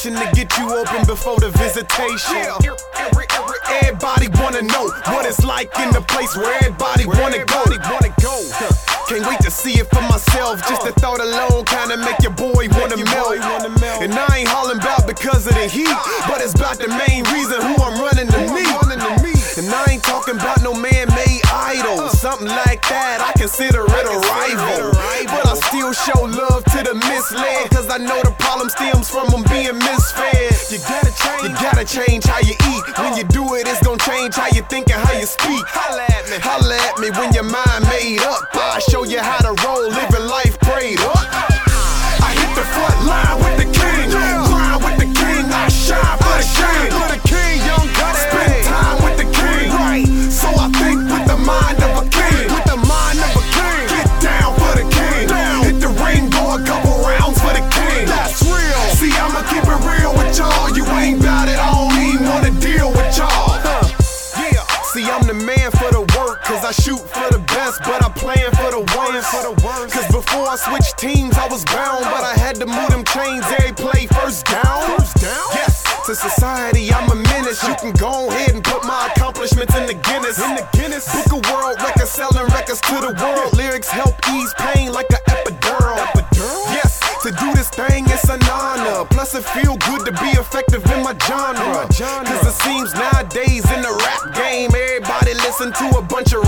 to 0.01 0.31
get 0.33 0.57
you 0.57 0.65
open 0.73 1.05
before 1.05 1.37
the 1.37 1.51
visitation. 1.61 2.41
Everybody 3.69 4.29
wanna 4.41 4.63
know 4.63 4.89
what 5.13 5.27
it's 5.27 5.45
like 5.45 5.69
in 5.77 5.91
the 5.91 6.01
place 6.01 6.35
where 6.35 6.57
everybody 6.57 7.05
wanna 7.05 7.45
go. 7.45 7.61
Wanna 7.69 8.09
go. 8.19 8.33
Can't 9.07 9.27
wait 9.27 9.39
to 9.41 9.51
see 9.51 9.77
it 9.77 9.87
for 9.93 10.01
myself. 10.01 10.67
Just 10.67 10.85
the 10.85 10.93
thought 10.93 11.19
alone 11.19 11.65
kinda 11.65 11.97
make 11.97 12.19
your 12.23 12.33
boy 12.33 12.67
wanna 12.71 12.97
melt. 12.97 13.37
And 14.01 14.11
I 14.17 14.37
ain't 14.37 14.49
hollering 14.49 14.79
about 14.79 15.05
because 15.05 15.45
of 15.45 15.53
the 15.53 15.67
heat, 15.67 15.95
but 16.27 16.41
it's 16.41 16.55
about 16.55 16.79
the 16.79 16.87
main 16.87 17.23
reason 17.25 17.61
who 17.61 17.75
I'm 17.83 18.01
running 18.01 18.27
to 18.27 18.39
meet. 18.53 18.67
And 19.57 19.69
I 19.69 19.85
ain't 19.91 20.03
talking 20.03 20.37
about 20.39 20.63
no 20.63 20.73
man-made 20.73 21.41
idol, 21.53 22.09
something 22.09 22.47
like 22.47 22.81
that. 22.89 23.21
I 23.21 23.37
consider 23.37 23.85
it 23.85 24.05
a 24.07 24.17
rival, 24.17 24.93
but 25.27 25.45
still 25.71 25.93
show 25.93 26.21
love 26.27 26.63
to 26.67 26.83
the 26.83 26.95
misled, 27.07 27.71
cause 27.71 27.87
I 27.87 27.97
know 27.97 28.19
the 28.27 28.35
problem 28.43 28.67
stems 28.67 29.07
from 29.09 29.31
them 29.31 29.43
being 29.47 29.79
misfed. 29.79 30.67
You 30.67 30.79
gotta 30.83 31.15
change, 31.15 31.43
you 31.47 31.49
gotta 31.63 31.85
change 31.87 32.23
how 32.27 32.43
you 32.43 32.55
eat. 32.75 32.83
When 32.99 33.15
you 33.15 33.23
do 33.31 33.55
it, 33.55 33.63
it's 33.71 33.79
gonna 33.79 34.03
change 34.03 34.35
how 34.35 34.51
you 34.51 34.67
think 34.67 34.91
and 34.91 34.99
how 34.99 35.15
you 35.15 35.25
speak. 35.25 35.63
Holla 35.71 36.03
at 36.11 36.27
me, 36.27 36.37
holla 36.43 36.75
at 36.75 36.99
me 36.99 37.07
when 37.15 37.31
your 37.31 37.47
mind 37.47 37.87
made 37.87 38.19
up. 38.19 38.51
I 38.51 38.83
show 38.91 39.05
you 39.05 39.23
how 39.23 39.39
to 39.47 39.55
roll, 39.63 39.87
living 39.87 40.27
life 40.27 40.59
prayed 40.59 40.99
up. 41.07 41.23
I 42.19 42.35
hit 42.35 42.51
the 42.51 42.67
front 42.75 42.99
line 43.07 43.37
with 43.39 43.55
the 43.63 43.67
king, 43.71 44.11
grind 44.11 44.83
with 44.83 44.97
the 44.99 45.07
king. 45.07 45.47
I 45.47 45.71
shine 45.71 46.03
for 46.19 46.35
the 46.35 46.47
king, 46.51 46.91
for 46.91 47.07
the 47.15 47.21
king, 47.23 47.55
young 47.63 47.87
Spend 48.11 48.65
time 48.67 48.97
with 49.07 49.15
the 49.23 49.27
king, 49.31 49.71
right? 49.71 50.07
So 50.27 50.51
I 50.51 50.67
think 50.83 50.99
with 51.07 51.25
the 51.31 51.39
mind 51.39 51.80
I 66.71 66.73
shoot 66.73 67.03
for 67.03 67.27
the 67.35 67.43
best, 67.51 67.83
but 67.83 67.99
I 67.99 68.07
plan 68.15 68.47
for 68.55 68.71
the 68.71 68.79
worst. 68.95 69.91
Cause 69.91 70.07
before 70.07 70.47
I 70.47 70.55
switched 70.55 70.97
teams, 70.97 71.35
I 71.35 71.45
was 71.51 71.65
bound, 71.65 72.07
but 72.07 72.23
I 72.23 72.31
had 72.39 72.55
to 72.63 72.65
move 72.65 72.87
them 72.87 73.03
chains 73.11 73.43
every 73.59 73.75
play 73.75 74.07
first 74.07 74.45
down. 74.47 74.95
Yes, 75.51 75.83
to 76.07 76.15
society, 76.15 76.87
I'm 76.93 77.11
a 77.11 77.15
menace. 77.27 77.59
You 77.67 77.75
can 77.75 77.91
go 77.99 78.29
ahead 78.29 78.55
and 78.55 78.63
put 78.63 78.85
my 78.85 79.11
accomplishments 79.11 79.75
in 79.75 79.85
the 79.85 79.99
Guinness. 79.99 80.39
In 80.39 80.55
the 80.55 80.63
Guinness. 80.71 81.11
Book 81.11 81.43
a 81.43 81.51
world 81.51 81.75
record, 81.83 82.07
selling 82.07 82.47
records 82.55 82.79
to 82.87 82.95
the 83.03 83.19
world. 83.19 83.51
Lyrics 83.51 83.91
help 83.91 84.15
ease 84.31 84.53
pain 84.71 84.93
like 84.93 85.11
an 85.11 85.19
epidural. 85.27 85.99
Epidural? 86.15 86.71
Yes, 86.71 87.03
to 87.23 87.35
do 87.35 87.51
this 87.51 87.67
thing, 87.67 88.07
it's 88.07 88.29
an 88.29 88.39
honor. 88.47 89.03
Plus, 89.11 89.35
it 89.35 89.43
feel 89.43 89.75
good 89.91 90.07
to 90.07 90.13
be 90.23 90.31
effective 90.39 90.87
in 90.87 91.03
my 91.03 91.19
genre. 91.27 91.83
Cause 91.91 92.47
it 92.47 92.55
seems 92.63 92.93
nowadays 92.95 93.67
in 93.75 93.83
the 93.83 93.91
rap 93.91 94.23
game, 94.39 94.71
everybody 94.71 95.33
listen 95.43 95.73
to 95.73 95.99
a 95.99 96.01
bunch 96.01 96.31
of 96.31 96.40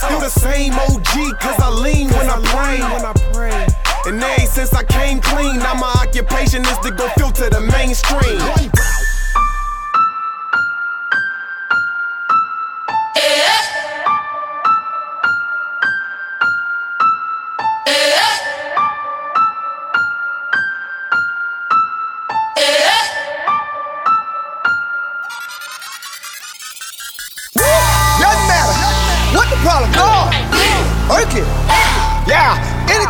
Still 0.00 0.20
the 0.20 0.30
same 0.30 0.72
OG, 0.72 1.38
cause 1.40 1.60
I 1.60 1.68
lean 1.68 2.08
when 2.08 2.30
I 2.30 2.40
pray. 2.54 3.66
And 4.06 4.22
ever 4.22 4.46
since 4.46 4.72
I 4.72 4.82
came 4.82 5.20
clean, 5.20 5.58
now 5.58 5.74
my 5.74 5.92
occupation 6.00 6.62
is 6.62 6.78
to 6.78 6.90
go 6.90 7.06
filter 7.18 7.50
the 7.50 7.60
mainstream. 7.60 8.40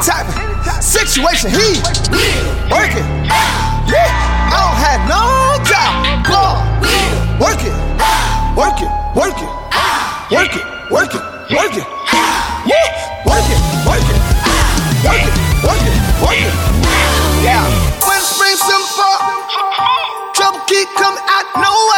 Type 0.00 0.24
of 0.28 0.82
situation, 0.82 1.50
he 1.50 1.76
work 2.72 2.88
it. 2.96 3.04
Yeah, 3.84 4.08
I 4.48 4.56
don't 4.56 4.76
have 4.80 5.00
no. 5.08 5.20
God, 6.24 6.56
work 7.40 7.60
it, 7.60 7.74
work 8.56 8.80
it, 8.80 8.90
work 9.14 9.40
it, 9.40 9.50
work 10.32 10.56
it, 10.56 10.64
work 10.90 11.14
it, 11.14 11.22
work 11.52 11.76
it. 11.76 11.86
Yeah, 12.64 12.88
work 13.28 13.44
it, 13.44 13.60
work 13.84 14.08
it, 14.08 14.20
work 15.04 15.20
it, 15.20 15.34
work 15.64 15.84
it, 15.84 15.96
work 16.24 16.40
it. 16.40 16.54
Yeah, 17.44 17.64
when 18.06 18.20
spring 18.22 18.56
some 18.56 18.84
fall, 18.96 19.20
trouble 20.34 20.60
keep 20.66 20.88
coming 20.96 21.24
out 21.28 21.46
nowhere. 21.56 21.89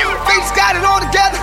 You. 0.00 0.10
They 0.26 0.36
just 0.38 0.54
got 0.54 0.76
it 0.78 0.84
all 0.84 1.00
together. 1.02 1.38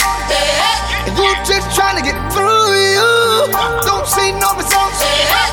And 1.05 1.13
you 1.19 1.29
just 1.43 1.67
trying 1.75 1.99
to 1.99 2.03
get 2.03 2.15
through 2.31 2.71
you. 2.71 3.51
Don't 3.83 4.07
see 4.07 4.31
no 4.39 4.55
results. 4.55 4.99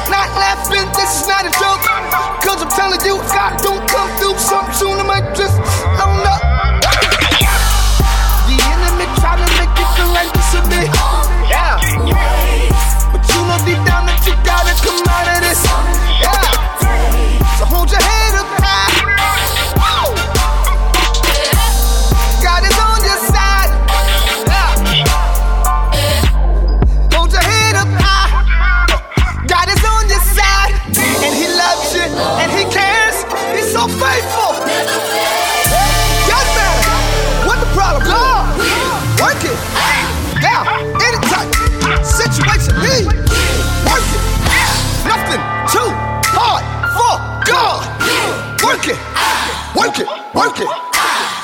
Not 0.07 0.31
laughing, 0.39 0.87
this 0.95 1.23
is 1.23 1.27
not 1.27 1.47
a 1.47 1.53
joke. 1.59 1.83
Cause 2.43 2.63
I'm 2.63 2.71
telling 2.71 3.01
you, 3.03 3.19
if 3.19 3.29
God 3.35 3.59
don't 3.63 3.85
come 3.89 4.11
through 4.19 4.39
something 4.39 4.75
soon, 4.75 4.99
I 4.99 5.05
might 5.07 5.29
just, 5.35 5.59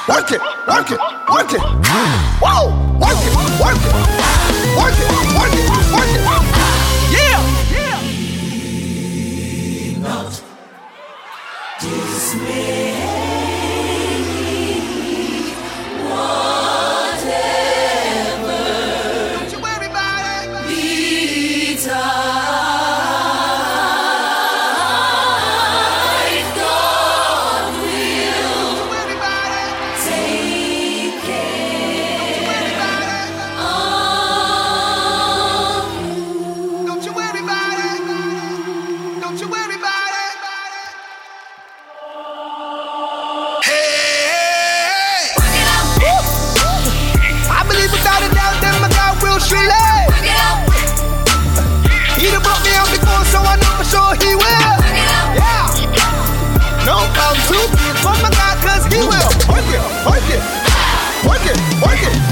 Work 0.08 0.30
it, 0.30 0.40
work 0.68 0.90
it, 0.92 1.00
work 1.28 1.52
it. 1.52 1.60
Whoa, 2.40 2.70
work 2.96 3.18
it, 3.18 3.34
work 3.58 3.74
it, 3.74 3.92
work 4.76 4.94
it, 4.94 5.36
work 5.36 5.52
it, 5.52 5.85
Work 61.96 62.16
it. 62.16 62.25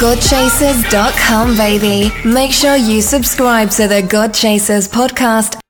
godchasers.com, 0.00 1.56
baby. 1.56 2.10
Make 2.24 2.52
sure 2.52 2.74
you 2.76 3.02
subscribe 3.02 3.68
to 3.72 3.86
the 3.86 4.00
God 4.00 4.32
Chasers 4.32 4.88
podcast 4.88 5.60